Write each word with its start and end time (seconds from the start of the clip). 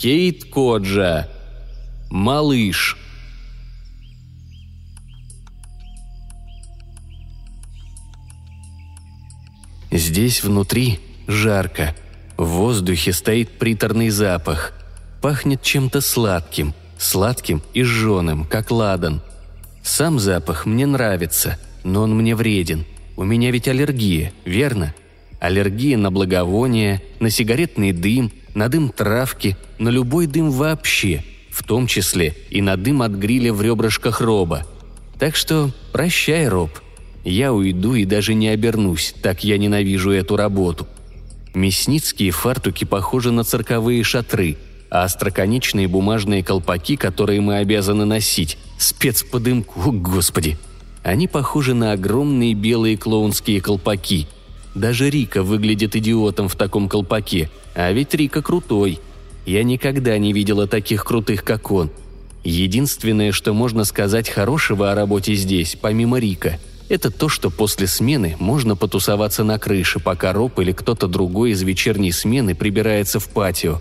Кейт 0.00 0.44
Коджа. 0.46 1.28
Малыш. 2.08 2.96
Здесь 9.90 10.42
внутри 10.42 11.00
жарко. 11.26 11.94
В 12.38 12.46
воздухе 12.46 13.12
стоит 13.12 13.50
приторный 13.58 14.08
запах. 14.08 14.72
Пахнет 15.20 15.60
чем-то 15.60 16.00
сладким, 16.00 16.72
сладким 16.96 17.60
и 17.74 17.82
жженым, 17.82 18.46
как 18.46 18.70
ладан. 18.70 19.20
Сам 19.82 20.18
запах 20.18 20.64
мне 20.64 20.86
нравится, 20.86 21.58
но 21.84 22.04
он 22.04 22.16
мне 22.16 22.34
вреден. 22.34 22.86
У 23.18 23.24
меня 23.24 23.50
ведь 23.50 23.68
аллергия, 23.68 24.32
верно? 24.46 24.94
Аллергия 25.40 25.98
на 25.98 26.10
благовония, 26.10 27.02
на 27.18 27.28
сигаретный 27.28 27.92
дым, 27.92 28.32
на 28.54 28.68
дым 28.68 28.90
травки, 28.90 29.56
на 29.78 29.88
любой 29.88 30.26
дым 30.26 30.50
вообще, 30.50 31.24
в 31.50 31.62
том 31.62 31.86
числе 31.86 32.34
и 32.50 32.62
на 32.62 32.76
дым 32.76 33.02
от 33.02 33.12
гриля 33.12 33.52
в 33.52 33.62
ребрышках 33.62 34.20
роба. 34.20 34.66
Так 35.18 35.36
что 35.36 35.70
прощай, 35.92 36.48
роб. 36.48 36.70
Я 37.24 37.52
уйду 37.52 37.94
и 37.94 38.04
даже 38.04 38.34
не 38.34 38.48
обернусь, 38.48 39.14
так 39.20 39.44
я 39.44 39.58
ненавижу 39.58 40.10
эту 40.10 40.36
работу. 40.36 40.86
Мясницкие 41.52 42.30
фартуки 42.30 42.84
похожи 42.84 43.30
на 43.30 43.44
цирковые 43.44 44.02
шатры, 44.04 44.56
а 44.88 45.04
остроконечные 45.04 45.88
бумажные 45.88 46.42
колпаки, 46.42 46.96
которые 46.96 47.40
мы 47.40 47.56
обязаны 47.56 48.04
носить, 48.04 48.56
спецподымку, 48.78 49.92
господи. 49.92 50.56
Они 51.02 51.28
похожи 51.28 51.74
на 51.74 51.92
огромные 51.92 52.54
белые 52.54 52.96
клоунские 52.96 53.60
колпаки. 53.60 54.26
Даже 54.74 55.10
Рика 55.10 55.42
выглядит 55.42 55.96
идиотом 55.96 56.48
в 56.48 56.56
таком 56.56 56.88
колпаке, 56.88 57.50
а 57.74 57.90
ведь 57.92 58.14
Рика 58.14 58.42
крутой. 58.42 59.00
Я 59.46 59.62
никогда 59.64 60.16
не 60.18 60.32
видела 60.32 60.66
таких 60.66 61.04
крутых, 61.04 61.44
как 61.44 61.70
он. 61.70 61.90
Единственное, 62.44 63.32
что 63.32 63.52
можно 63.52 63.84
сказать 63.84 64.28
хорошего 64.28 64.92
о 64.92 64.94
работе 64.94 65.34
здесь, 65.34 65.76
помимо 65.80 66.18
Рика– 66.18 66.58
это 66.90 67.12
то, 67.12 67.28
что 67.28 67.50
после 67.50 67.86
смены 67.86 68.34
можно 68.40 68.74
потусоваться 68.74 69.44
на 69.44 69.60
крыше, 69.60 70.00
пока 70.00 70.32
Роб 70.32 70.58
или 70.58 70.72
кто-то 70.72 71.06
другой 71.06 71.52
из 71.52 71.62
вечерней 71.62 72.10
смены 72.10 72.56
прибирается 72.56 73.20
в 73.20 73.28
патио. 73.28 73.80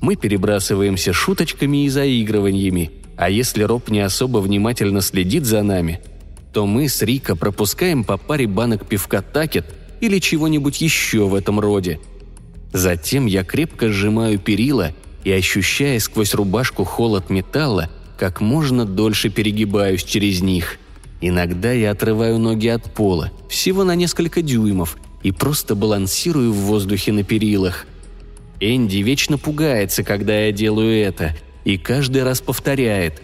Мы 0.00 0.14
перебрасываемся 0.14 1.12
шуточками 1.12 1.84
и 1.84 1.88
заигрываниями, 1.88 2.92
а 3.16 3.28
если 3.28 3.64
Роб 3.64 3.90
не 3.90 3.98
особо 3.98 4.38
внимательно 4.38 5.00
следит 5.00 5.44
за 5.44 5.64
нами, 5.64 6.00
то 6.52 6.66
мы 6.66 6.88
с 6.88 7.02
Рика 7.02 7.34
пропускаем 7.34 8.04
по 8.04 8.16
паре 8.16 8.46
банок 8.46 8.86
пивка 8.86 9.22
«Такет» 9.22 9.66
или 10.00 10.18
чего-нибудь 10.18 10.80
еще 10.80 11.26
в 11.26 11.34
этом 11.34 11.60
роде. 11.60 12.00
Затем 12.72 13.26
я 13.26 13.44
крепко 13.44 13.88
сжимаю 13.88 14.38
перила 14.38 14.92
и, 15.24 15.32
ощущая 15.32 15.98
сквозь 15.98 16.34
рубашку 16.34 16.84
холод 16.84 17.30
металла, 17.30 17.90
как 18.18 18.40
можно 18.40 18.84
дольше 18.84 19.28
перегибаюсь 19.30 20.04
через 20.04 20.40
них– 20.40 20.78
Иногда 21.20 21.72
я 21.72 21.90
отрываю 21.90 22.38
ноги 22.38 22.68
от 22.68 22.92
пола, 22.94 23.30
всего 23.48 23.84
на 23.84 23.94
несколько 23.94 24.40
дюймов, 24.40 24.96
и 25.22 25.32
просто 25.32 25.74
балансирую 25.74 26.52
в 26.52 26.56
воздухе 26.56 27.12
на 27.12 27.24
перилах. 27.24 27.86
Энди 28.58 28.98
вечно 28.98 29.36
пугается, 29.36 30.02
когда 30.02 30.38
я 30.46 30.52
делаю 30.52 30.94
это, 30.94 31.36
и 31.64 31.76
каждый 31.76 32.22
раз 32.22 32.40
повторяет. 32.40 33.20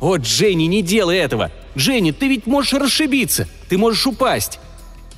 «О, 0.00 0.16
Дженни, 0.16 0.64
не 0.64 0.80
делай 0.80 1.18
этого! 1.18 1.50
Дженни, 1.76 2.12
ты 2.12 2.28
ведь 2.28 2.46
можешь 2.46 2.72
расшибиться! 2.72 3.46
Ты 3.68 3.76
можешь 3.76 4.06
упасть!» 4.06 4.58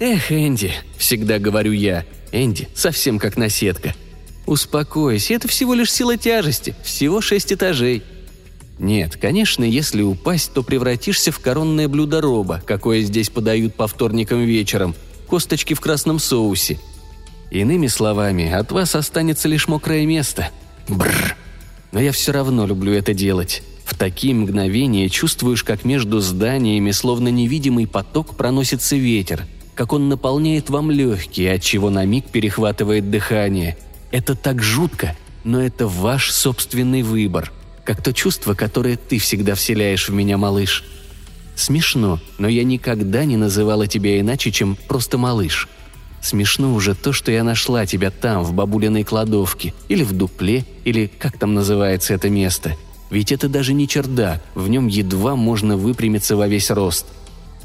«Эх, 0.00 0.32
Энди»,— 0.32 0.72
всегда 0.96 1.38
говорю 1.38 1.72
я. 1.72 2.06
«Энди, 2.32 2.68
совсем 2.74 3.18
как 3.18 3.36
наседка. 3.36 3.94
Успокойся, 4.46 5.34
это 5.34 5.46
всего 5.46 5.74
лишь 5.74 5.92
сила 5.92 6.16
тяжести, 6.16 6.74
всего 6.82 7.20
шесть 7.20 7.52
этажей. 7.52 8.02
Нет, 8.78 9.18
конечно, 9.20 9.62
если 9.62 10.00
упасть, 10.00 10.54
то 10.54 10.62
превратишься 10.62 11.30
в 11.30 11.38
коронное 11.38 11.86
блюдо 11.86 12.22
роба, 12.22 12.62
какое 12.66 13.02
здесь 13.02 13.28
подают 13.28 13.74
по 13.74 13.86
вторникам 13.86 14.42
вечером, 14.42 14.94
косточки 15.28 15.74
в 15.74 15.80
красном 15.80 16.18
соусе. 16.18 16.80
Иными 17.50 17.86
словами, 17.88 18.50
от 18.50 18.72
вас 18.72 18.94
останется 18.94 19.48
лишь 19.48 19.68
мокрое 19.68 20.06
место. 20.06 20.48
Бррр. 20.88 21.36
Но 21.92 22.00
я 22.00 22.12
все 22.12 22.32
равно 22.32 22.66
люблю 22.66 22.94
это 22.94 23.12
делать. 23.12 23.62
В 23.84 23.94
такие 23.94 24.34
мгновения 24.34 25.10
чувствуешь, 25.10 25.62
как 25.62 25.84
между 25.84 26.20
зданиями 26.20 26.90
словно 26.92 27.28
невидимый 27.28 27.86
поток 27.86 28.36
проносится 28.36 28.96
ветер, 28.96 29.46
как 29.80 29.94
он 29.94 30.10
наполняет 30.10 30.68
вам 30.68 30.90
легкие, 30.90 31.54
от 31.54 31.62
чего 31.62 31.88
на 31.88 32.04
миг 32.04 32.26
перехватывает 32.26 33.10
дыхание. 33.10 33.78
Это 34.10 34.34
так 34.34 34.62
жутко, 34.62 35.16
но 35.42 35.58
это 35.58 35.86
ваш 35.86 36.32
собственный 36.32 37.02
выбор– 37.02 37.50
как 37.86 38.02
то 38.02 38.12
чувство, 38.12 38.52
которое 38.52 38.98
ты 38.98 39.18
всегда 39.18 39.54
вселяешь 39.54 40.10
в 40.10 40.12
меня, 40.12 40.36
малыш. 40.36 40.84
Смешно, 41.54 42.20
но 42.36 42.46
я 42.46 42.62
никогда 42.62 43.24
не 43.24 43.38
называла 43.38 43.86
тебя 43.86 44.20
иначе, 44.20 44.52
чем 44.52 44.76
просто 44.86 45.16
малыш. 45.16 45.66
Смешно 46.20 46.74
уже 46.74 46.94
то, 46.94 47.14
что 47.14 47.32
я 47.32 47.42
нашла 47.42 47.86
тебя 47.86 48.10
там, 48.10 48.42
в 48.42 48.52
бабулиной 48.52 49.04
кладовке, 49.04 49.72
или 49.88 50.04
в 50.04 50.12
дупле, 50.12 50.66
или 50.84 51.06
как 51.06 51.38
там 51.38 51.54
называется 51.54 52.12
это 52.12 52.28
место. 52.28 52.76
Ведь 53.08 53.32
это 53.32 53.48
даже 53.48 53.72
не 53.72 53.88
чердак, 53.88 54.42
в 54.54 54.68
нем 54.68 54.88
едва 54.88 55.36
можно 55.36 55.78
выпрямиться 55.78 56.36
во 56.36 56.48
весь 56.48 56.70
рост. 56.70 57.06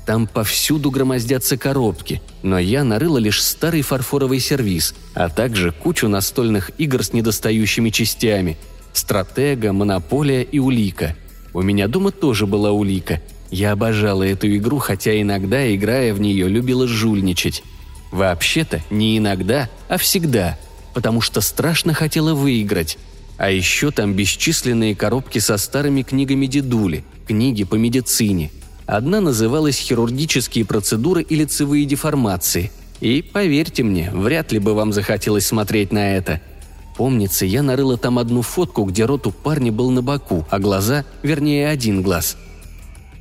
Там 0.05 0.27
повсюду 0.27 0.91
громоздятся 0.91 1.57
коробки, 1.57 2.21
но 2.43 2.59
я 2.59 2.83
нарыла 2.83 3.17
лишь 3.17 3.41
старый 3.41 3.81
фарфоровый 3.81 4.39
сервиз, 4.39 4.93
а 5.15 5.29
также 5.29 5.71
кучу 5.71 6.07
настольных 6.07 6.71
игр 6.77 7.03
с 7.03 7.13
недостающими 7.13 7.89
частями– 7.89 8.57
Стратега, 8.95 9.73
Монополия 9.73 10.41
и 10.41 10.57
Улика. 10.57 11.15
У 11.53 11.61
меня 11.61 11.87
дома 11.87 12.11
тоже 12.11 12.47
была 12.47 12.71
Улика. 12.71 13.21
Я 13.51 13.73
обожала 13.73 14.23
эту 14.23 14.47
игру, 14.55 14.79
хотя 14.79 15.19
иногда, 15.21 15.73
играя 15.75 16.13
в 16.13 16.21
нее, 16.21 16.47
любила 16.47 16.87
жульничать. 16.87 17.63
Вообще-то 18.11 18.81
не 18.89 19.17
иногда, 19.17 19.69
а 19.89 19.97
всегда, 19.97 20.57
потому 20.93 21.19
что 21.19 21.41
страшно 21.41 21.93
хотела 21.93 22.33
выиграть. 22.33 22.97
А 23.37 23.51
еще 23.51 23.91
там 23.91 24.13
бесчисленные 24.13 24.95
коробки 24.95 25.39
со 25.39 25.57
старыми 25.57 26.01
книгами 26.01 26.45
дедули, 26.45 27.03
книги 27.27 27.65
по 27.65 27.75
медицине. 27.75 28.49
Одна 28.85 29.21
называлась 29.21 29.77
«Хирургические 29.77 30.65
процедуры 30.65 31.21
и 31.21 31.35
лицевые 31.35 31.85
деформации». 31.85 32.71
И, 33.01 33.21
поверьте 33.21 33.83
мне, 33.83 34.11
вряд 34.13 34.51
ли 34.51 34.59
бы 34.59 34.73
вам 34.73 34.93
захотелось 34.93 35.45
смотреть 35.45 35.91
на 35.91 36.15
это– 36.15 36.41
Помнится, 36.95 37.45
я 37.45 37.61
нарыла 37.61 37.97
там 37.97 38.19
одну 38.19 38.41
фотку, 38.41 38.85
где 38.85 39.05
рот 39.05 39.27
у 39.27 39.31
парня 39.31 39.71
был 39.71 39.91
на 39.91 40.01
боку, 40.01 40.47
а 40.49 40.59
глаза, 40.59 41.03
вернее, 41.23 41.67
один 41.67 42.01
глаз. 42.01 42.37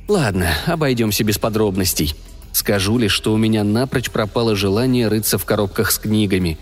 Ладно, 0.07 0.49
обойдемся 0.65 1.23
без 1.23 1.37
подробностей. 1.37 2.15
Скажу 2.53 2.97
лишь, 2.97 3.11
что 3.11 3.33
у 3.33 3.37
меня 3.37 3.65
напрочь 3.65 4.11
пропало 4.11 4.55
желание 4.55 5.09
рыться 5.09 5.37
в 5.37 5.43
коробках 5.43 5.91
с 5.91 5.99
книгами. 5.99 6.57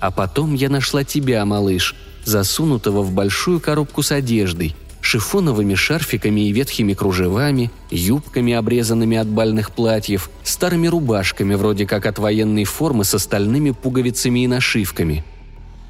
А 0.00 0.10
потом 0.10 0.54
я 0.54 0.70
нашла 0.70 1.04
тебя, 1.04 1.44
малыш, 1.44 1.94
засунутого 2.24 3.02
в 3.02 3.12
большую 3.12 3.60
коробку 3.60 4.02
с 4.02 4.10
одеждой, 4.12 4.74
шифоновыми 5.06 5.74
шарфиками 5.74 6.48
и 6.48 6.52
ветхими 6.52 6.94
кружевами, 6.94 7.70
юбками, 7.90 8.52
обрезанными 8.52 9.16
от 9.16 9.28
бальных 9.28 9.70
платьев, 9.70 10.30
старыми 10.42 10.88
рубашками, 10.88 11.54
вроде 11.54 11.86
как 11.86 12.06
от 12.06 12.18
военной 12.18 12.64
формы 12.64 13.04
с 13.04 13.14
остальными 13.14 13.70
пуговицами 13.70 14.44
и 14.44 14.46
нашивками– 14.46 15.24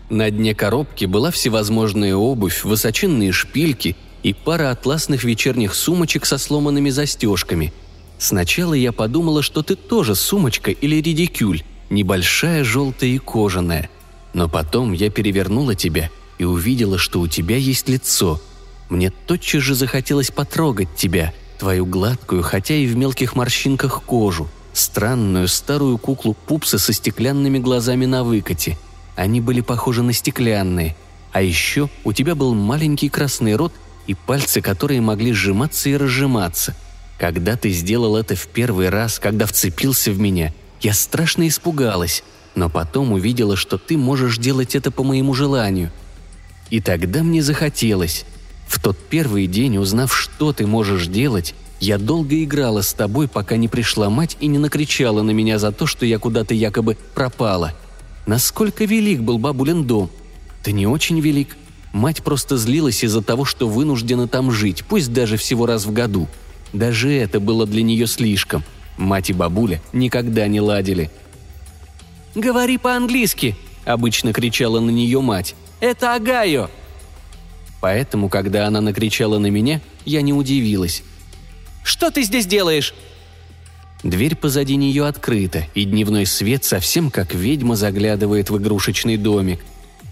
на 0.08 0.30
дне 0.30 0.54
коробки 0.54 1.04
была 1.04 1.30
всевозможная 1.30 2.14
обувь, 2.14 2.62
высоченные 2.62 3.32
шпильки 3.32 3.96
и 4.22 4.32
пара 4.32 4.70
атласных 4.70 5.24
вечерних 5.24 5.74
сумочек 5.74 6.26
со 6.26 6.38
сломанными 6.38 6.90
застежками. 6.90 7.72
Сначала 8.18 8.74
я 8.74 8.92
подумала, 8.92 9.42
что 9.42 9.62
ты 9.62 9.74
тоже 9.74 10.14
сумочка 10.14 10.70
или 10.70 10.96
редикюль, 10.96 11.64
небольшая, 11.90 12.62
желтая 12.62 13.10
и 13.10 13.18
кожаная. 13.18 13.90
Но 14.32 14.48
потом 14.48 14.92
я 14.92 15.10
перевернула 15.10 15.74
тебя 15.74 16.10
и 16.38 16.44
увидела, 16.44 16.98
что 16.98 17.20
у 17.20 17.26
тебя 17.26 17.56
есть 17.56 17.88
лицо. 17.88 18.40
Мне 18.88 19.10
тотчас 19.10 19.62
же 19.62 19.74
захотелось 19.74 20.30
потрогать 20.30 20.94
тебя, 20.96 21.32
твою 21.58 21.86
гладкую, 21.86 22.42
хотя 22.42 22.74
и 22.74 22.86
в 22.86 22.96
мелких 22.96 23.34
морщинках 23.34 24.02
кожу, 24.02 24.48
странную 24.72 25.48
старую 25.48 25.98
куклу 25.98 26.34
пупса 26.34 26.78
со 26.78 26.92
стеклянными 26.92 27.58
глазами 27.58 28.06
на 28.06 28.24
выкате– 28.24 28.78
они 29.16 29.40
были 29.40 29.62
похожи 29.62 30.02
на 30.02 30.12
стеклянные. 30.12 30.94
А 31.32 31.42
еще 31.42 31.88
у 32.04 32.12
тебя 32.12 32.34
был 32.34 32.54
маленький 32.54 33.08
красный 33.08 33.56
рот 33.56 33.72
и 34.06 34.14
пальцы, 34.14 34.60
которые 34.60 35.00
могли 35.00 35.32
сжиматься 35.32 35.88
и 35.88 35.96
разжиматься. 35.96 36.76
Когда 37.18 37.56
ты 37.56 37.70
сделал 37.70 38.16
это 38.16 38.36
в 38.36 38.46
первый 38.46 38.90
раз, 38.90 39.18
когда 39.18 39.46
вцепился 39.46 40.12
в 40.12 40.20
меня, 40.20 40.52
я 40.82 40.92
страшно 40.92 41.48
испугалась, 41.48 42.22
но 42.54 42.68
потом 42.68 43.12
увидела, 43.12 43.56
что 43.56 43.78
ты 43.78 43.96
можешь 43.96 44.38
делать 44.38 44.74
это 44.74 44.90
по 44.90 45.02
моему 45.02 45.32
желанию. 45.34 45.90
И 46.68 46.80
тогда 46.80 47.22
мне 47.22 47.42
захотелось. 47.42 48.26
В 48.66 48.80
тот 48.80 48.98
первый 48.98 49.46
день, 49.46 49.78
узнав, 49.78 50.14
что 50.14 50.52
ты 50.52 50.66
можешь 50.66 51.06
делать, 51.06 51.54
я 51.80 51.98
долго 51.98 52.42
играла 52.42 52.82
с 52.82 52.92
тобой, 52.92 53.28
пока 53.28 53.56
не 53.56 53.68
пришла 53.68 54.10
мать 54.10 54.36
и 54.40 54.46
не 54.46 54.58
накричала 54.58 55.22
на 55.22 55.30
меня 55.30 55.58
за 55.58 55.72
то, 55.72 55.86
что 55.86 56.06
я 56.06 56.18
куда-то 56.18 56.54
якобы 56.54 56.96
пропала– 57.14 57.74
Насколько 58.26 58.84
велик 58.84 59.20
был 59.20 59.38
бабулин 59.38 59.84
дом? 59.84 60.10
Да 60.64 60.72
не 60.72 60.86
очень 60.86 61.20
велик. 61.20 61.56
Мать 61.92 62.24
просто 62.24 62.56
злилась 62.56 63.04
из-за 63.04 63.22
того, 63.22 63.44
что 63.44 63.68
вынуждена 63.68 64.26
там 64.26 64.50
жить, 64.50 64.84
пусть 64.84 65.12
даже 65.12 65.36
всего 65.36 65.64
раз 65.64 65.86
в 65.86 65.92
году. 65.92 66.26
Даже 66.72 67.12
это 67.12 67.38
было 67.38 67.66
для 67.66 67.82
нее 67.82 68.08
слишком. 68.08 68.64
Мать 68.98 69.30
и 69.30 69.32
бабуля 69.32 69.80
никогда 69.92 70.48
не 70.48 70.60
ладили. 70.60 71.10
«Говори 72.34 72.78
по-английски!»– 72.78 73.56
обычно 73.84 74.32
кричала 74.32 74.80
на 74.80 74.90
нее 74.90 75.20
мать. 75.20 75.54
«Это 75.80 76.14
Огайо!» 76.14 76.68
Поэтому, 77.86 78.28
когда 78.28 78.66
она 78.66 78.80
накричала 78.80 79.38
на 79.38 79.46
меня, 79.46 79.80
я 80.04 80.20
не 80.20 80.32
удивилась. 80.32 81.04
«Что 81.84 82.10
ты 82.10 82.24
здесь 82.24 82.44
делаешь?» 82.44 82.92
Дверь 84.02 84.34
позади 84.34 84.74
нее 84.74 85.06
открыта, 85.06 85.68
и 85.72 85.84
дневной 85.84 86.26
свет 86.26 86.64
совсем 86.64 87.12
как 87.12 87.32
ведьма 87.32 87.76
заглядывает 87.76 88.50
в 88.50 88.58
игрушечный 88.58 89.16
домик. 89.16 89.60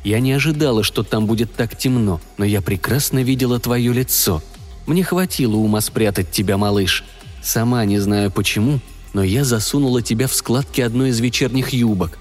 Я 0.05 0.21
не 0.21 0.31
ожидала, 0.35 0.85
что 0.85 1.03
там 1.03 1.27
будет 1.27 1.53
так 1.53 1.77
темно, 1.77 2.21
но 2.39 2.45
я 2.45 2.63
прекрасно 2.63 3.25
видела 3.25 3.59
твое 3.59 3.93
лицо. 3.93 4.41
Мне 4.87 5.03
хватило 5.03 5.57
ума 5.57 5.81
спрятать 5.81 6.31
тебя, 6.31 6.57
малыш. 6.57 7.05
Сама 7.43 7.85
не 7.87 7.99
знаю 7.99 8.31
почему, 8.31 8.79
но 9.15 9.25
я 9.25 9.43
засунула 9.43 10.01
тебя 10.01 10.29
в 10.29 10.35
складки 10.35 10.81
одной 10.81 11.09
из 11.09 11.19
вечерних 11.19 11.71
юбок. 11.71 12.21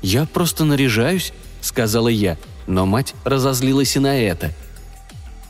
«Я 0.00 0.24
просто 0.24 0.64
наряжаюсь»,— 0.64 1.34
сказала 1.60 2.08
я, 2.08 2.38
но 2.66 2.86
мать 2.86 3.12
разозлилась 3.24 3.94
и 3.96 3.98
на 3.98 4.18
это. 4.18 4.54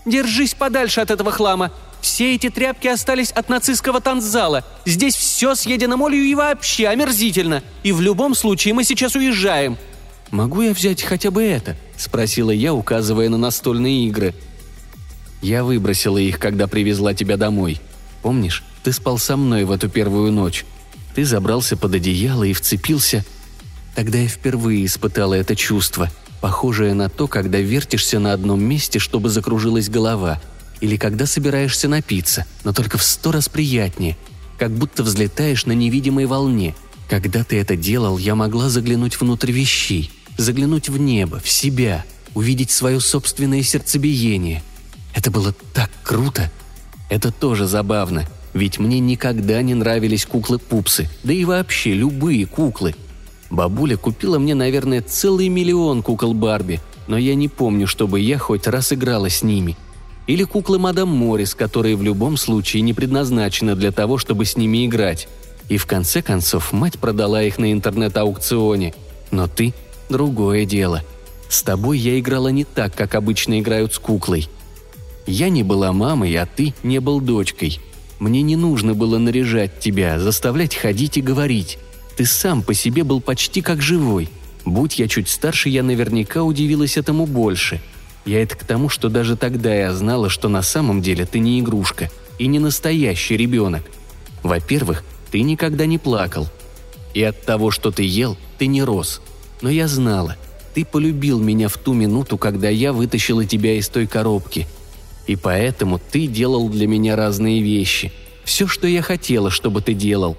«Держись 0.06 0.54
подальше 0.54 1.00
от 1.00 1.10
этого 1.10 1.30
хлама. 1.30 1.72
Все 2.00 2.34
эти 2.34 2.48
тряпки 2.48 2.86
остались 2.86 3.30
от 3.32 3.48
нацистского 3.48 4.00
танцзала. 4.00 4.64
Здесь 4.86 5.16
все 5.16 5.54
съедено 5.54 5.96
молью 5.96 6.24
и 6.24 6.34
вообще 6.34 6.86
омерзительно. 6.86 7.62
И 7.82 7.92
в 7.92 8.00
любом 8.00 8.34
случае 8.34 8.72
мы 8.72 8.84
сейчас 8.84 9.14
уезжаем». 9.16 9.76
«Могу 10.30 10.62
я 10.62 10.72
взять 10.72 11.02
хотя 11.02 11.30
бы 11.30 11.42
это?»– 11.42 11.76
спросила 11.96 12.50
я, 12.50 12.72
указывая 12.72 13.28
на 13.28 13.36
настольные 13.36 14.06
игры. 14.06 14.34
«Я 15.42 15.64
выбросила 15.64 16.18
их, 16.18 16.38
когда 16.38 16.66
привезла 16.66 17.12
тебя 17.12 17.36
домой. 17.36 17.80
Помнишь, 18.22 18.64
ты 18.82 18.92
спал 18.92 19.18
со 19.18 19.36
мной 19.36 19.64
в 19.64 19.70
эту 19.70 19.88
первую 19.88 20.32
ночь. 20.32 20.64
Ты 21.14 21.24
забрался 21.24 21.76
под 21.76 21.94
одеяло 21.94 22.44
и 22.44 22.52
вцепился. 22.52 23.24
Тогда 23.94 24.18
я 24.18 24.28
впервые 24.28 24.84
испытала 24.84 25.34
это 25.34 25.56
чувство, 25.56 26.10
похожее 26.40 26.94
на 26.94 27.08
то, 27.08 27.26
когда 27.26 27.58
вертишься 27.58 28.18
на 28.18 28.32
одном 28.32 28.62
месте, 28.62 28.98
чтобы 28.98 29.28
закружилась 29.28 29.88
голова– 29.88 30.40
или 30.80 30.96
когда 30.96 31.26
собираешься 31.26 31.88
напиться, 31.88 32.46
но 32.64 32.72
только 32.72 32.98
в 32.98 33.02
сто 33.02 33.32
раз 33.32 33.48
приятнее, 33.48 34.16
как 34.58 34.70
будто 34.72 35.02
взлетаешь 35.02 35.66
на 35.66 35.72
невидимой 35.72 36.26
волне. 36.26 36.74
Когда 37.08 37.44
ты 37.44 37.58
это 37.58 37.76
делал, 37.76 38.18
я 38.18 38.34
могла 38.34 38.68
заглянуть 38.68 39.18
внутрь 39.20 39.52
вещей, 39.52 40.10
заглянуть 40.36 40.88
в 40.88 40.98
небо, 40.98 41.40
в 41.40 41.48
себя, 41.48 42.04
увидеть 42.34 42.70
свое 42.70 43.00
собственное 43.00 43.62
сердцебиение. 43.62 44.62
Это 45.14 45.30
было 45.30 45.54
так 45.72 45.90
круто. 46.02 46.50
Это 47.08 47.30
тоже 47.30 47.66
забавно, 47.66 48.26
ведь 48.52 48.78
мне 48.78 48.98
никогда 48.98 49.62
не 49.62 49.74
нравились 49.74 50.26
куклы-пупсы, 50.26 51.08
да 51.22 51.32
и 51.32 51.44
вообще 51.44 51.94
любые 51.94 52.46
куклы. 52.46 52.94
Бабуля 53.50 53.96
купила 53.96 54.38
мне, 54.38 54.54
наверное, 54.54 55.02
целый 55.02 55.48
миллион 55.48 56.02
кукол 56.02 56.34
Барби, 56.34 56.80
но 57.06 57.16
я 57.16 57.34
не 57.34 57.48
помню, 57.48 57.86
чтобы 57.86 58.20
я 58.20 58.38
хоть 58.38 58.66
раз 58.66 58.92
играла 58.92 59.30
с 59.30 59.42
ними– 59.42 59.76
или 60.26 60.42
куклы 60.42 60.78
мадам 60.78 61.08
Моррис, 61.08 61.54
которые 61.54 61.96
в 61.96 62.02
любом 62.02 62.36
случае 62.36 62.82
не 62.82 62.92
предназначены 62.92 63.76
для 63.76 63.92
того, 63.92 64.18
чтобы 64.18 64.44
с 64.44 64.56
ними 64.56 64.86
играть. 64.86 65.28
И 65.68 65.78
в 65.78 65.86
конце 65.86 66.22
концов 66.22 66.72
мать 66.72 66.98
продала 66.98 67.42
их 67.42 67.58
на 67.58 67.72
интернет-аукционе. 67.72 68.94
Но 69.30 69.46
ты– 69.46 69.72
другое 70.08 70.64
дело. 70.64 71.02
С 71.48 71.62
тобой 71.62 71.98
я 71.98 72.18
играла 72.18 72.48
не 72.48 72.64
так, 72.64 72.94
как 72.94 73.14
обычно 73.14 73.60
играют 73.60 73.94
с 73.94 73.98
куклой. 73.98 74.48
Я 75.26 75.48
не 75.48 75.62
была 75.62 75.92
мамой, 75.92 76.34
а 76.36 76.46
ты 76.46 76.74
не 76.82 77.00
был 77.00 77.20
дочкой. 77.20 77.80
Мне 78.18 78.42
не 78.42 78.56
нужно 78.56 78.94
было 78.94 79.18
наряжать 79.18 79.78
тебя, 79.78 80.18
заставлять 80.18 80.74
ходить 80.74 81.18
и 81.18 81.22
говорить. 81.22 81.78
Ты 82.16 82.24
сам 82.24 82.62
по 82.62 82.74
себе 82.74 83.04
был 83.04 83.20
почти 83.20 83.60
как 83.62 83.82
живой. 83.82 84.28
Будь 84.64 84.98
я 84.98 85.06
чуть 85.06 85.28
старше, 85.28 85.68
я 85.68 85.82
наверняка 85.82 86.42
удивилась 86.42 86.96
этому 86.96 87.26
больше– 87.26 87.80
я 88.26 88.42
это 88.42 88.56
к 88.56 88.64
тому, 88.64 88.88
что 88.88 89.08
даже 89.08 89.36
тогда 89.36 89.72
я 89.72 89.94
знала, 89.94 90.28
что 90.28 90.48
на 90.48 90.60
самом 90.60 91.00
деле 91.00 91.24
ты 91.24 91.38
не 91.38 91.60
игрушка 91.60 92.10
и 92.40 92.48
не 92.48 92.58
настоящий 92.58 93.36
ребенок. 93.36 93.84
Во-первых, 94.42 95.04
ты 95.30 95.42
никогда 95.42 95.86
не 95.86 95.96
плакал. 95.96 96.48
И 97.14 97.22
от 97.22 97.40
того, 97.44 97.70
что 97.70 97.92
ты 97.92 98.02
ел, 98.02 98.36
ты 98.58 98.66
не 98.66 98.82
рос. 98.82 99.22
Но 99.62 99.70
я 99.70 99.86
знала, 99.86 100.36
ты 100.74 100.84
полюбил 100.84 101.38
меня 101.38 101.68
в 101.68 101.78
ту 101.78 101.92
минуту, 101.92 102.36
когда 102.36 102.68
я 102.68 102.92
вытащила 102.92 103.46
тебя 103.46 103.78
из 103.78 103.88
той 103.88 104.08
коробки. 104.08 104.66
И 105.28 105.36
поэтому 105.36 106.00
ты 106.10 106.26
делал 106.26 106.68
для 106.68 106.88
меня 106.88 107.14
разные 107.14 107.62
вещи. 107.62 108.12
Все, 108.44 108.66
что 108.66 108.88
я 108.88 109.02
хотела, 109.02 109.50
чтобы 109.50 109.82
ты 109.82 109.94
делал. 109.94 110.36